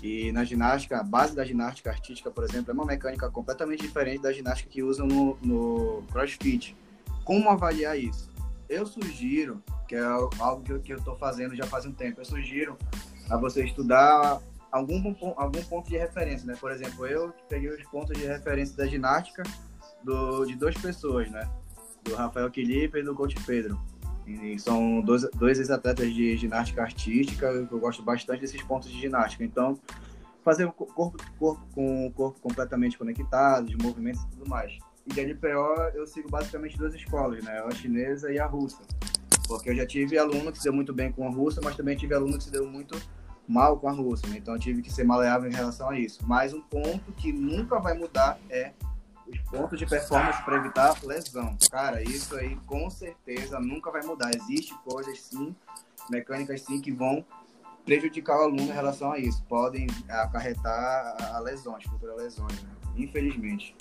E 0.03 0.33
na 0.33 0.45
ginástica, 0.45 0.99
a 0.99 1.03
base 1.03 1.35
da 1.35 1.45
ginástica 1.45 1.91
artística, 1.91 2.31
por 2.31 2.45
exemplo, 2.45 2.71
é 2.71 2.75
uma 2.75 2.85
mecânica 2.85 3.31
completamente 3.31 3.83
diferente 3.83 4.23
da 4.23 4.33
ginástica 4.33 4.69
que 4.69 4.83
usam 4.83 5.07
no, 5.07 5.39
no 5.43 6.03
CrossFit. 6.11 6.77
Como 7.25 7.49
avaliar 7.49 7.99
isso? 7.99 8.31
Eu 8.69 8.85
sugiro, 8.85 9.63
que 9.87 9.95
é 9.95 10.03
algo 10.03 10.63
que 10.81 10.93
eu 10.93 10.99
estou 10.99 11.17
fazendo 11.17 11.55
já 11.55 11.67
faz 11.67 11.87
um 11.87 11.93
tempo, 11.93 12.21
eu 12.21 12.25
sugiro 12.25 12.77
a 13.31 13.37
você 13.37 13.65
estudar 13.65 14.41
algum, 14.73 15.15
algum 15.37 15.63
ponto 15.65 15.89
de 15.89 15.97
referência, 15.97 16.47
né? 16.47 16.57
Por 16.59 16.73
exemplo, 16.73 17.07
eu 17.07 17.33
peguei 17.49 17.69
os 17.69 17.85
pontos 17.85 18.19
de 18.19 18.27
referência 18.27 18.77
da 18.77 18.87
ginástica 18.87 19.43
do, 20.03 20.45
de 20.47 20.57
duas 20.57 20.77
pessoas, 20.77 21.31
né? 21.31 21.49
Do 22.03 22.15
Rafael 22.15 22.51
Quilipe 22.51 22.99
e 22.99 23.03
do 23.03 23.15
Coach 23.15 23.37
Pedro. 23.45 23.79
São 24.59 25.01
dois, 25.01 25.29
dois 25.31 25.59
ex-atletas 25.59 26.13
de 26.13 26.37
ginástica 26.37 26.83
artística, 26.83 27.47
eu 27.47 27.79
gosto 27.79 28.03
bastante 28.03 28.41
desses 28.41 28.63
pontos 28.63 28.91
de 28.91 29.01
ginástica. 29.01 29.45
Então, 29.45 29.79
fazer 30.43 30.65
o 30.65 30.73
corpo, 30.73 31.17
corpo 31.39 31.67
com 31.75 32.07
o 32.07 32.13
corpo 32.13 32.41
completamente 32.41 32.99
conectado, 32.99 33.67
de 33.67 33.77
movimentos 33.77 34.23
e 34.23 34.29
tudo 34.29 34.49
mais. 34.49 34.79
E 35.07 35.13
de 35.13 35.21
LPO 35.21 35.91
eu 35.95 36.07
sigo 36.07 36.29
basicamente 36.31 36.79
duas 36.79 36.95
escolas, 36.95 37.43
né? 37.45 37.61
A 37.61 37.71
chinesa 37.73 38.33
e 38.33 38.39
a 38.39 38.47
russa. 38.47 38.83
Porque 39.49 39.71
eu 39.71 39.75
já 39.75 39.87
tive 39.87 40.19
aluno 40.19 40.53
que 40.53 40.59
se 40.59 40.65
deu 40.65 40.73
muito 40.73 40.93
bem 40.93 41.11
com 41.11 41.27
a 41.27 41.31
russa, 41.31 41.61
mas 41.63 41.77
também 41.77 41.97
tive 41.97 42.15
aluno 42.15 42.39
que 42.39 42.45
se 42.45 42.51
deu 42.51 42.67
muito 42.67 43.01
mal 43.47 43.79
com 43.79 43.89
a 43.89 43.93
russa, 43.93 44.27
né? 44.29 44.37
Então 44.39 44.55
eu 44.55 44.61
tive 44.61 44.83
que 44.83 44.93
ser 44.93 45.05
maleável 45.05 45.51
em 45.51 45.55
relação 45.55 45.91
a 45.91 45.99
isso. 45.99 46.21
Mas 46.27 46.55
um 46.55 46.61
ponto 46.61 47.13
que 47.13 47.33
nunca 47.33 47.79
vai 47.81 47.95
mudar 47.95 48.39
é 48.49 48.73
os 49.33 49.41
pontos 49.51 49.79
de 49.79 49.87
performance 49.87 50.43
para 50.45 50.57
evitar 50.57 50.95
lesão. 51.05 51.57
Cara, 51.71 52.03
isso 52.03 52.37
aí 52.37 52.57
com 52.67 52.91
certeza 52.91 53.59
nunca 53.59 53.91
vai 53.91 54.03
mudar. 54.03 54.31
Existem 54.35 54.77
coisas 54.85 55.21
sim, 55.21 55.57
mecânicas 56.11 56.61
sim, 56.63 56.81
que 56.81 56.93
vão 56.93 57.25
prejudicar 57.85 58.39
o 58.39 58.43
aluno 58.43 58.63
em 58.63 58.73
relação 58.73 59.13
a 59.13 59.19
isso. 59.19 59.43
Podem 59.45 59.87
acarretar 60.09 61.35
a 61.35 61.39
lesões, 61.39 61.85
futuras 61.85 62.17
lesões, 62.17 62.63
né? 62.63 62.71
infelizmente. 62.97 63.75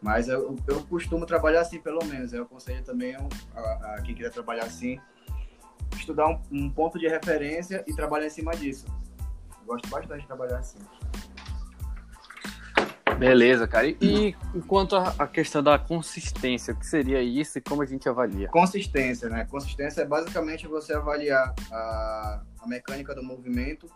Mas 0.00 0.28
eu, 0.28 0.56
eu 0.66 0.82
costumo 0.84 1.24
trabalhar 1.24 1.60
assim, 1.60 1.78
pelo 1.78 2.04
menos. 2.04 2.32
Eu 2.32 2.42
aconselho 2.42 2.82
também 2.84 3.14
a, 3.14 3.94
a 3.94 4.02
quem 4.02 4.14
quiser 4.14 4.30
trabalhar 4.30 4.64
assim, 4.64 5.00
estudar 5.96 6.28
um, 6.28 6.40
um 6.50 6.70
ponto 6.70 6.98
de 6.98 7.08
referência 7.08 7.84
e 7.86 7.94
trabalhar 7.94 8.26
em 8.26 8.30
cima 8.30 8.52
disso. 8.54 8.86
Gosto 9.64 9.88
bastante 9.88 10.22
de 10.22 10.26
trabalhar 10.26 10.58
assim. 10.58 10.78
Beleza, 13.14 13.66
cara. 13.66 13.88
E, 13.88 14.34
enquanto 14.54 14.96
a 14.96 15.26
questão 15.26 15.62
da 15.62 15.78
consistência, 15.78 16.74
o 16.74 16.76
que 16.76 16.86
seria 16.86 17.22
isso 17.22 17.58
e 17.58 17.60
como 17.60 17.82
a 17.82 17.86
gente 17.86 18.08
avalia? 18.08 18.48
Consistência, 18.48 19.28
né? 19.28 19.46
Consistência 19.50 20.02
é 20.02 20.04
basicamente 20.04 20.66
você 20.66 20.94
avaliar 20.94 21.54
a, 21.70 22.42
a 22.60 22.66
mecânica 22.66 23.14
do 23.14 23.22
movimento 23.22 23.86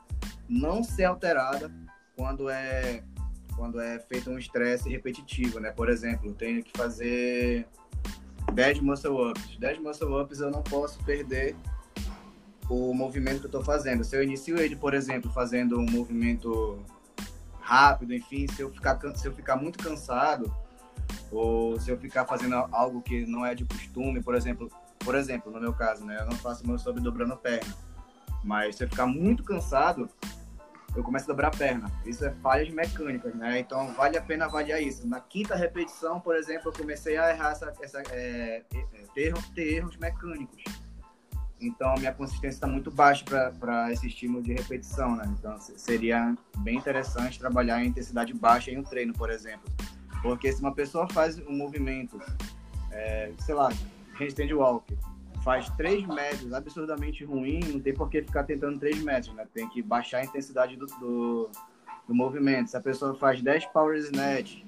não 0.49 0.83
ser 0.83 1.05
alterada 1.05 1.71
quando 2.17 2.49
é 2.49 3.03
quando 3.57 3.81
é 3.81 3.99
feito 3.99 4.31
um 4.31 4.39
estresse 4.39 4.89
repetitivo, 4.89 5.59
né? 5.59 5.71
Por 5.71 5.89
exemplo, 5.89 6.29
eu 6.29 6.35
tenho 6.35 6.63
que 6.63 6.71
fazer 6.77 7.67
10 8.53 8.81
muscle 8.81 9.31
ups. 9.31 9.57
10 9.59 9.79
muscle 9.79 10.21
ups 10.21 10.41
eu 10.41 10.51
não 10.51 10.63
posso 10.63 11.03
perder 11.05 11.57
o 12.69 12.93
movimento 12.93 13.39
que 13.39 13.47
eu 13.47 13.49
estou 13.49 13.65
fazendo. 13.65 14.05
Se 14.05 14.15
eu 14.15 14.23
inicio 14.23 14.59
ele, 14.59 14.77
por 14.77 14.93
exemplo, 14.93 15.31
fazendo 15.33 15.79
um 15.79 15.87
movimento 15.87 16.79
rápido, 17.67 18.15
enfim, 18.15 18.47
se 18.47 18.63
eu 18.63 18.71
ficar, 18.71 18.97
se 19.17 19.27
eu 19.27 19.35
ficar 19.35 19.57
muito 19.57 19.77
cansado, 19.83 20.55
ou 21.33 21.79
se 21.81 21.91
eu 21.91 21.99
ficar 21.99 22.25
fazendo 22.25 22.55
algo 22.71 23.03
que 23.03 23.27
não 23.27 23.45
é 23.45 23.55
de 23.55 23.65
costume, 23.65 24.23
por 24.23 24.37
exemplo, 24.37 24.71
por 25.01 25.17
exemplo, 25.17 25.51
no 25.51 25.61
meu 25.61 25.73
caso, 25.73 26.05
né, 26.05 26.17
eu 26.21 26.27
não 26.27 26.37
faço 26.37 26.67
meu 26.67 26.79
sobre 26.79 27.03
dobrando 27.03 27.37
perna, 27.37 27.75
mas 28.45 28.77
se 28.77 28.85
eu 28.85 28.89
ficar 28.89 29.07
muito 29.07 29.43
cansado, 29.43 30.09
eu 30.95 31.03
começo 31.03 31.25
a 31.27 31.29
dobrar 31.29 31.49
a 31.49 31.51
perna. 31.51 31.91
Isso 32.07 32.25
é 32.25 32.31
falhas 32.31 32.71
mecânicas, 32.71 33.35
né? 33.35 33.59
Então 33.59 33.93
vale 33.93 34.17
a 34.17 34.23
pena 34.23 34.47
avaliar 34.47 34.81
isso. 34.81 35.07
Na 35.07 35.21
quinta 35.21 35.55
repetição, 35.55 36.19
por 36.19 36.35
exemplo, 36.35 36.71
eu 36.71 36.73
comecei 36.73 37.19
a 37.19 37.31
errar 37.31 37.51
essa, 37.51 37.71
essa 37.83 38.03
é, 38.13 38.63
é 38.73 38.85
ter, 39.13 39.35
ter 39.55 39.75
erros 39.75 39.97
mecânicos. 39.99 40.65
Então, 41.61 41.95
minha 41.95 42.13
consistência 42.13 42.57
está 42.57 42.67
muito 42.67 42.91
baixa 42.91 43.25
para 43.59 43.91
esse 43.91 44.07
estímulo 44.07 44.43
de 44.43 44.53
repetição, 44.53 45.17
né? 45.17 45.25
Então, 45.39 45.59
seria 45.59 46.37
bem 46.59 46.77
interessante 46.77 47.39
trabalhar 47.39 47.83
em 47.83 47.89
intensidade 47.89 48.35
baixa 48.35 48.71
em 48.71 48.79
um 48.79 48.83
treino, 48.83 49.15
por 49.15 49.31
exemplo. 49.31 49.65
Porque 50.21 50.53
se 50.53 50.61
uma 50.61 50.75
pessoa 50.75 51.09
faz 51.09 51.39
um 51.39 51.57
movimento, 51.57 52.21
é, 52.91 53.33
sei 53.39 53.55
lá, 53.55 53.71
handstand 54.19 54.53
walk, 54.53 54.97
faz 55.43 55.71
3 55.71 56.07
metros 56.07 56.53
absurdamente 56.53 57.25
ruim, 57.25 57.61
não 57.73 57.81
tem 57.81 57.95
por 57.95 58.11
que 58.11 58.23
ficar 58.23 58.45
tentando 58.45 58.79
3 58.79 59.03
metros, 59.03 59.35
né? 59.35 59.47
Tem 59.55 59.69
que 59.69 59.81
baixar 59.81 60.19
a 60.19 60.25
intensidade 60.25 60.77
do, 60.77 60.87
do, 60.87 61.51
do 62.07 62.15
movimento. 62.15 62.71
Se 62.71 62.77
a 62.77 62.81
pessoa 62.81 63.15
faz 63.15 63.41
10 63.41 63.67
power 63.67 63.97
snatch, 63.97 64.63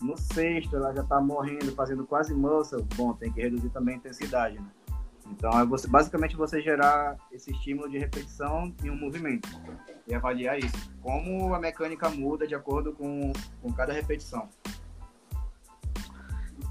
no 0.00 0.16
sexto 0.16 0.74
ela 0.74 0.92
já 0.92 1.02
está 1.02 1.20
morrendo, 1.20 1.72
fazendo 1.72 2.04
quase 2.04 2.34
muscle, 2.34 2.84
bom, 2.96 3.12
tem 3.12 3.30
que 3.30 3.40
reduzir 3.40 3.68
também 3.70 3.94
a 3.94 3.98
intensidade, 3.98 4.58
né? 4.58 4.66
Então, 5.32 5.58
é 5.58 5.64
você, 5.64 5.88
basicamente 5.88 6.36
você 6.36 6.60
gerar 6.60 7.16
esse 7.32 7.50
estímulo 7.50 7.90
de 7.90 7.98
repetição 7.98 8.72
em 8.84 8.90
um 8.90 8.96
movimento 8.96 9.48
e 10.06 10.14
avaliar 10.14 10.58
isso. 10.58 10.92
Como 11.00 11.54
a 11.54 11.58
mecânica 11.58 12.08
muda 12.10 12.46
de 12.46 12.54
acordo 12.54 12.92
com, 12.92 13.32
com 13.60 13.72
cada 13.72 13.92
repetição. 13.92 14.48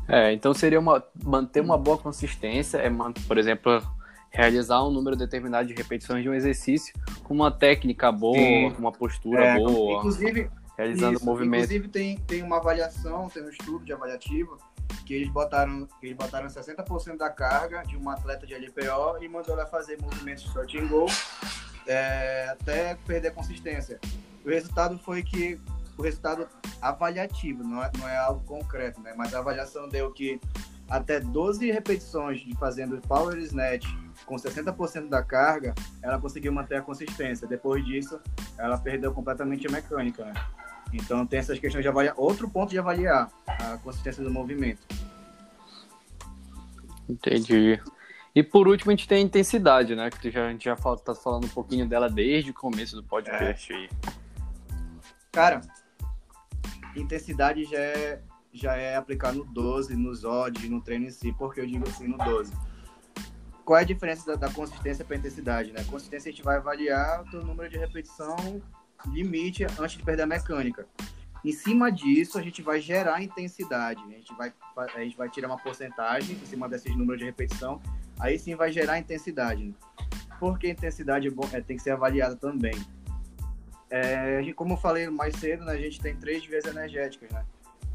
É, 0.07 0.31
então 0.33 0.53
seria 0.53 0.79
uma, 0.79 1.03
manter 1.23 1.61
uma 1.61 1.77
boa 1.77 1.97
consistência, 1.97 2.77
é, 2.77 2.89
por 3.27 3.37
exemplo, 3.37 3.81
realizar 4.29 4.83
um 4.83 4.91
número 4.91 5.15
determinado 5.15 5.67
de 5.67 5.73
repetições 5.73 6.23
de 6.23 6.29
um 6.29 6.33
exercício 6.33 6.93
com 7.23 7.33
uma 7.33 7.51
técnica 7.51 8.11
boa, 8.11 8.37
Sim. 8.37 8.71
com 8.71 8.79
uma 8.79 8.91
postura 8.91 9.43
é, 9.43 9.55
boa. 9.55 9.99
Inclusive, 9.99 10.49
realizando 10.77 11.15
isso, 11.15 11.25
movimento. 11.25 11.63
Inclusive 11.63 11.87
tem, 11.87 12.17
tem 12.19 12.43
uma 12.43 12.57
avaliação, 12.57 13.29
tem 13.29 13.43
um 13.43 13.49
estudo 13.49 13.85
de 13.85 13.93
avaliativo 13.93 14.57
que 15.11 15.15
eles 15.15 15.29
botaram, 15.29 15.85
que 15.99 16.05
eles 16.05 16.15
botaram 16.15 16.47
60% 16.47 17.17
da 17.17 17.29
carga 17.29 17.83
de 17.83 17.97
um 17.97 18.09
atleta 18.09 18.47
de 18.47 18.53
LPO 18.55 19.21
e 19.21 19.27
mandou 19.27 19.53
ela 19.55 19.65
fazer 19.65 20.01
movimentos 20.01 20.43
de 20.43 20.53
short 20.53 20.79
and 20.79 20.87
goal 20.87 21.09
é, 21.85 22.47
até 22.47 22.95
perder 23.05 23.33
consistência. 23.33 23.99
O 24.45 24.47
resultado 24.47 24.97
foi 24.99 25.21
que 25.21 25.59
o 25.97 26.01
resultado 26.01 26.47
avaliativo, 26.81 27.61
não 27.61 27.83
é, 27.83 27.91
não 27.99 28.07
é 28.07 28.15
algo 28.15 28.41
concreto, 28.45 29.01
né? 29.01 29.13
Mas 29.17 29.33
a 29.33 29.39
avaliação 29.39 29.89
deu 29.89 30.13
que 30.13 30.39
até 30.89 31.19
12 31.19 31.69
repetições 31.69 32.39
de 32.39 32.55
fazendo 32.55 32.97
power 33.01 33.37
snatch 33.39 33.85
com 34.25 34.37
60% 34.37 35.09
da 35.09 35.21
carga, 35.21 35.75
ela 36.01 36.21
conseguiu 36.21 36.53
manter 36.53 36.77
a 36.77 36.81
consistência. 36.81 37.45
Depois 37.45 37.83
disso, 37.83 38.17
ela 38.57 38.77
perdeu 38.77 39.13
completamente 39.13 39.67
a 39.67 39.71
mecânica, 39.71 40.23
né? 40.23 40.33
Então 40.93 41.25
tem 41.25 41.39
essas 41.39 41.59
questões 41.59 41.81
de 41.81 41.89
avaliar. 41.89 42.13
Outro 42.17 42.49
ponto 42.49 42.69
de 42.69 42.79
avaliar 42.79 43.29
a 43.45 43.77
consistência 43.77 44.23
do 44.23 44.31
movimento. 44.31 45.00
Entendi. 47.11 47.79
E 48.33 48.41
por 48.41 48.67
último 48.67 48.91
a 48.91 48.95
gente 48.95 49.07
tem 49.07 49.17
a 49.17 49.21
intensidade, 49.21 49.95
né? 49.95 50.09
Que 50.09 50.31
já, 50.31 50.47
a 50.47 50.51
gente 50.51 50.65
já 50.65 50.77
fala, 50.77 50.97
tá 50.97 51.13
falando 51.13 51.45
um 51.45 51.49
pouquinho 51.49 51.87
dela 51.87 52.09
desde 52.09 52.51
o 52.51 52.53
começo 52.53 52.95
do 52.95 53.03
podcast 53.03 53.73
é. 53.73 53.75
aí. 53.75 53.89
Cara, 55.31 55.61
intensidade 56.95 57.65
já 57.65 57.79
é, 57.79 58.21
já 58.53 58.75
é 58.75 58.95
aplicar 58.95 59.33
no 59.33 59.43
12, 59.43 59.95
nos 59.95 60.23
odds, 60.23 60.69
no 60.69 60.81
treino 60.81 61.07
em 61.07 61.11
si. 61.11 61.33
Porque 61.33 61.59
eu 61.59 61.67
digo 61.67 61.87
assim 61.87 62.07
no 62.07 62.17
12? 62.17 62.53
Qual 63.65 63.77
é 63.77 63.81
a 63.81 63.85
diferença 63.85 64.25
da, 64.25 64.47
da 64.47 64.53
consistência 64.53 65.03
para 65.03 65.17
intensidade, 65.17 65.73
né? 65.73 65.83
Consistência 65.83 66.29
a 66.29 66.31
gente 66.31 66.43
vai 66.43 66.55
avaliar 66.55 67.21
o 67.23 67.29
teu 67.29 67.43
número 67.43 67.69
de 67.69 67.77
repetição 67.77 68.61
limite 69.07 69.65
antes 69.79 69.97
de 69.97 70.03
perder 70.03 70.23
a 70.23 70.27
mecânica. 70.27 70.87
Em 71.43 71.51
cima 71.51 71.91
disso, 71.91 72.37
a 72.37 72.41
gente 72.41 72.61
vai 72.61 72.79
gerar 72.79 73.21
intensidade. 73.23 74.01
A 74.03 74.11
gente 74.11 74.33
vai, 74.35 74.53
a 74.77 74.99
gente 74.99 75.17
vai 75.17 75.27
tirar 75.29 75.47
uma 75.47 75.57
porcentagem 75.57 76.35
em 76.35 76.45
cima 76.45 76.69
desses 76.69 76.95
números 76.95 77.19
de 77.19 77.25
repetição. 77.25 77.81
Aí 78.19 78.37
sim 78.37 78.55
vai 78.55 78.71
gerar 78.71 78.99
intensidade. 78.99 79.73
Porque 80.39 80.67
a 80.67 80.69
intensidade 80.69 81.27
é, 81.27 81.57
é, 81.57 81.61
tem 81.61 81.77
que 81.77 81.83
ser 81.83 81.91
avaliada 81.91 82.35
também. 82.35 82.75
É, 83.89 84.41
como 84.55 84.73
eu 84.73 84.77
falei 84.77 85.09
mais 85.09 85.35
cedo, 85.35 85.65
né, 85.65 85.73
a 85.73 85.77
gente 85.77 85.99
tem 85.99 86.15
três 86.15 86.45
vezes 86.45 86.69
energéticas. 86.69 87.29
Né? 87.31 87.43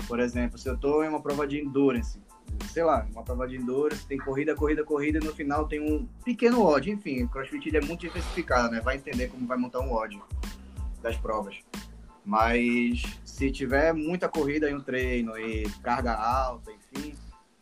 Por 0.09 0.19
exemplo, 0.19 0.59
se 0.59 0.69
eu 0.69 0.75
estou 0.75 1.05
em 1.05 1.09
uma 1.09 1.21
prova 1.21 1.47
de 1.47 1.61
endurance, 1.61 2.21
sei 2.73 2.83
lá, 2.83 3.07
uma 3.13 3.23
prova 3.23 3.47
de 3.47 3.57
endurance, 3.57 4.07
tem 4.07 4.19
corrida, 4.19 4.55
corrida, 4.55 4.85
corrida, 4.85 5.19
e 5.19 5.25
no 5.25 5.33
final 5.33 5.67
tem 5.67 5.81
um 5.81 6.07
pequeno 6.25 6.63
odd. 6.63 6.91
Enfim, 6.91 7.25
o 7.25 7.29
CrossFit 7.29 7.77
é 7.77 7.81
muito 7.81 8.01
diversificado, 8.01 8.71
né? 8.73 8.81
Vai 8.81 8.97
entender 8.97 9.29
como 9.29 9.47
vai 9.47 9.57
montar 9.57 9.81
um 9.81 9.93
odd 9.93 10.21
das 11.03 11.17
provas. 11.17 11.57
Mas 12.27 13.03
se 13.25 13.53
tiver 13.53 13.95
muita 13.95 14.29
corrida 14.29 14.69
em 14.69 14.75
um 14.75 14.81
treino 14.81 15.39
e 15.39 15.71
carga 15.81 16.13
alta, 16.13 16.73
enfim, 16.73 17.15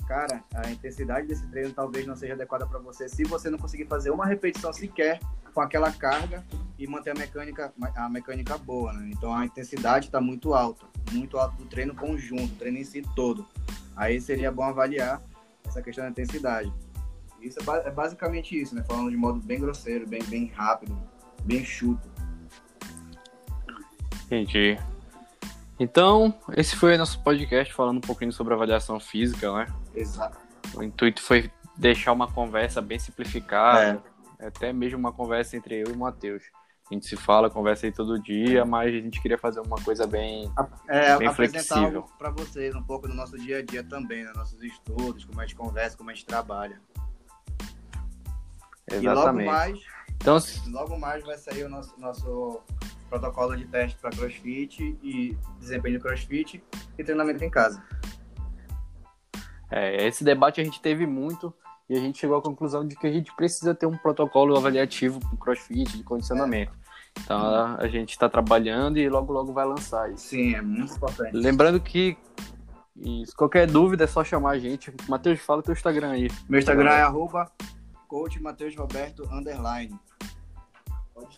cara, 0.09 0.43
a 0.55 0.71
intensidade 0.71 1.27
desse 1.27 1.47
treino 1.49 1.71
talvez 1.75 2.07
não 2.07 2.17
seja 2.17 2.33
adequada 2.33 2.67
para 2.67 2.79
você 2.79 3.07
se 3.07 3.25
você 3.25 3.51
não 3.51 3.59
conseguir 3.59 3.85
fazer 3.85 4.11
uma 4.11 4.25
repetição 4.25 4.73
sequer 4.73 5.21
com 5.53 5.61
aquela 5.61 5.93
carga 5.93 6.43
e 6.79 6.87
manter 6.87 7.11
a 7.11 7.15
mecânica, 7.15 7.75
a 7.95 8.09
mecânica 8.09 8.57
boa, 8.57 8.93
né? 8.95 9.11
Então 9.13 9.35
a 9.35 9.45
intensidade 9.45 10.07
está 10.07 10.19
muito 10.19 10.55
alta, 10.55 10.87
muito 11.13 11.37
alta 11.39 11.57
do 11.57 11.67
treino 11.67 11.95
conjunto, 11.95 12.57
treino 12.57 12.79
em 12.79 12.85
si 12.85 13.03
todo. 13.15 13.47
Aí 13.95 14.19
seria 14.19 14.51
bom 14.51 14.65
avaliar 14.65 15.21
essa 15.69 15.83
questão 15.83 16.05
da 16.05 16.11
intensidade. 16.11 16.73
Isso 17.39 17.59
é, 17.61 17.89
é 17.89 17.91
basicamente 17.91 18.59
isso, 18.59 18.75
né? 18.75 18.83
Falando 18.89 19.11
de 19.11 19.17
modo 19.17 19.41
bem 19.41 19.61
grosseiro, 19.61 20.07
bem, 20.07 20.23
bem 20.25 20.47
rápido, 20.47 20.99
bem 21.45 21.63
chuto. 21.63 22.14
Entendi. 24.27 24.79
Então, 25.79 26.33
esse 26.57 26.77
foi 26.77 26.95
o 26.95 26.99
nosso 26.99 27.21
podcast 27.23 27.73
falando 27.75 27.99
um 27.99 28.01
pouquinho 28.01 28.33
sobre 28.33 28.55
avaliação 28.55 29.01
física, 29.01 29.53
né? 29.53 29.67
Exato. 29.95 30.39
O 30.75 30.83
intuito 30.83 31.21
foi 31.21 31.51
deixar 31.77 32.13
uma 32.13 32.31
conversa 32.31 32.81
bem 32.81 32.99
simplificada, 32.99 34.03
é. 34.39 34.47
até 34.47 34.73
mesmo 34.73 34.99
uma 34.99 35.13
conversa 35.13 35.57
entre 35.57 35.83
eu 35.83 35.89
e 35.89 35.93
o 35.93 35.99
Matheus. 35.99 36.43
A 36.91 36.95
gente 36.95 37.07
se 37.07 37.17
fala, 37.17 37.49
conversa 37.49 37.87
aí 37.87 37.93
todo 37.93 38.23
dia, 38.23 38.65
mas 38.65 38.95
a 38.95 38.99
gente 38.99 39.21
queria 39.21 39.39
fazer 39.39 39.61
uma 39.61 39.77
coisa 39.77 40.07
bem, 40.07 40.53
é, 40.87 41.17
bem 41.17 41.33
flexível. 41.33 42.05
para 42.19 42.31
vocês 42.31 42.75
um 42.75 42.83
pouco 42.83 43.09
do 43.09 43.15
nosso 43.15 43.39
dia 43.39 43.59
a 43.59 43.63
dia 43.63 43.83
também, 43.83 44.23
né? 44.23 44.33
nossos 44.37 44.63
estudos, 44.63 45.25
como 45.25 45.41
a 45.41 45.47
gente 45.47 45.57
conversa, 45.57 45.97
como 45.97 46.11
a 46.11 46.15
gente 46.15 46.27
trabalha. 46.27 46.81
Exatamente. 48.91 49.03
E 49.03 49.09
logo 49.09 49.43
mais, 49.45 49.81
então, 50.17 50.39
logo 50.69 50.99
mais 50.99 51.25
vai 51.25 51.39
sair 51.39 51.65
o 51.65 51.71
nosso, 51.71 51.99
nosso 51.99 52.63
protocolo 53.09 53.57
de 53.57 53.65
teste 53.67 53.99
para 53.99 54.11
crossfit 54.11 54.99
e 55.03 55.37
desempenho 55.59 55.99
de 55.99 56.03
crossfit 56.03 56.63
e 56.99 57.05
treinamento 57.05 57.45
em 57.45 57.51
casa. 57.51 57.83
É, 59.71 60.07
esse 60.07 60.23
debate 60.23 60.61
a 60.61 60.65
gente 60.65 60.81
teve 60.81 61.07
muito 61.07 61.53
e 61.89 61.97
a 61.97 62.01
gente 62.01 62.19
chegou 62.19 62.37
à 62.37 62.43
conclusão 62.43 62.87
de 62.87 62.97
que 62.97 63.07
a 63.07 63.13
gente 63.13 63.35
precisa 63.35 63.75
ter 63.75 63.87
um 63.87 63.97
protocolo 63.97 64.57
avaliativo 64.57 65.21
para 65.21 65.37
crossfit, 65.37 65.97
de 65.97 66.03
condicionamento. 66.03 66.73
É. 66.73 67.21
Então 67.21 67.77
a, 67.79 67.87
gente 67.89 68.11
está 68.11 68.29
trabalhando 68.29 68.99
e 68.99 69.09
logo 69.09 69.33
logo 69.33 69.53
vai 69.53 69.65
lançar 69.65 70.11
isso. 70.11 70.29
Sim, 70.29 70.55
é 70.55 70.63
muito 70.63 70.95
importante. 70.95 71.33
Lembrando 71.37 71.81
que 71.81 72.17
isso, 72.97 73.35
qualquer 73.37 73.67
dúvida 73.67 74.05
é 74.05 74.07
só 74.07 74.25
chamar 74.25 74.53
a 74.53 74.59
gente. 74.59 74.93
Matheus, 75.09 75.41
fala 75.41 75.63
teu 75.63 75.73
Instagram 75.73 76.11
aí. 76.11 76.29
Meu 76.49 76.59
Instagram 76.59 76.91
é 76.91 77.03
arroba 77.03 77.51
coach 78.09 78.41
Matheus 78.41 78.77
Roberto 78.77 79.25
underline. 79.33 79.99
Pode 81.13 81.37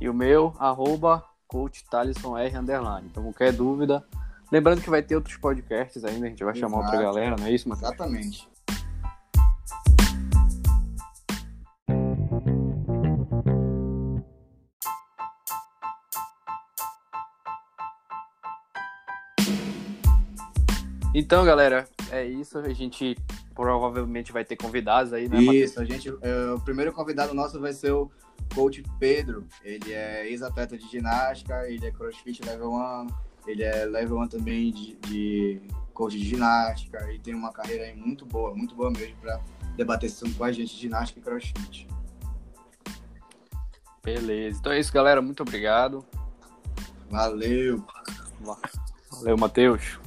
e 0.00 0.08
o 0.08 0.14
meu, 0.14 0.54
arroba 0.58 1.24
coach 1.46 1.84
underline. 2.54 3.08
Então, 3.10 3.22
qualquer 3.22 3.52
dúvida. 3.52 4.04
Lembrando 4.50 4.80
que 4.80 4.90
vai 4.90 5.02
ter 5.02 5.14
outros 5.14 5.36
podcasts 5.36 6.04
ainda, 6.04 6.26
a 6.26 6.28
gente 6.30 6.42
vai 6.42 6.54
Exato. 6.54 6.70
chamar 6.70 6.84
outra 6.84 7.02
galera, 7.02 7.36
não 7.36 7.46
é 7.46 7.52
isso, 7.52 7.68
Matheus? 7.68 7.92
Exatamente. 7.92 8.48
Então, 21.14 21.44
galera, 21.44 21.88
é 22.12 22.24
isso. 22.24 22.58
A 22.58 22.72
gente 22.72 23.16
provavelmente 23.58 24.30
vai 24.30 24.44
ter 24.44 24.54
convidados 24.54 25.12
aí, 25.12 25.28
né? 25.28 25.40
Isso, 25.40 25.74
Matheus? 25.74 25.78
a 25.78 25.84
gente. 25.84 26.08
É, 26.22 26.52
o 26.52 26.60
primeiro 26.60 26.92
convidado 26.92 27.34
nosso 27.34 27.58
vai 27.58 27.72
ser 27.72 27.90
o 27.90 28.08
coach 28.54 28.84
Pedro, 29.00 29.48
ele 29.64 29.92
é 29.92 30.30
ex-atleta 30.30 30.78
de 30.78 30.88
ginástica, 30.88 31.68
ele 31.68 31.84
é 31.84 31.90
crossfit 31.90 32.40
level 32.46 32.72
1, 32.72 33.06
ele 33.48 33.64
é 33.64 33.84
level 33.84 34.20
1 34.20 34.28
também 34.28 34.72
de, 34.72 34.94
de 35.08 35.60
coach 35.92 36.16
de 36.16 36.24
ginástica 36.24 37.12
e 37.12 37.18
tem 37.18 37.34
uma 37.34 37.52
carreira 37.52 37.82
aí 37.82 37.96
muito 37.96 38.24
boa, 38.24 38.54
muito 38.54 38.76
boa 38.76 38.92
mesmo 38.92 39.16
para 39.20 39.40
debater 39.76 40.08
com 40.36 40.44
a 40.44 40.52
gente 40.52 40.76
de 40.76 40.80
ginástica 40.80 41.18
e 41.18 41.22
crossfit. 41.24 41.88
Beleza. 44.04 44.60
Então 44.60 44.70
é 44.70 44.78
isso, 44.78 44.92
galera. 44.92 45.20
Muito 45.20 45.42
obrigado. 45.42 46.06
Valeu. 47.10 47.84
Valeu, 49.10 49.36
Matheus. 49.36 49.98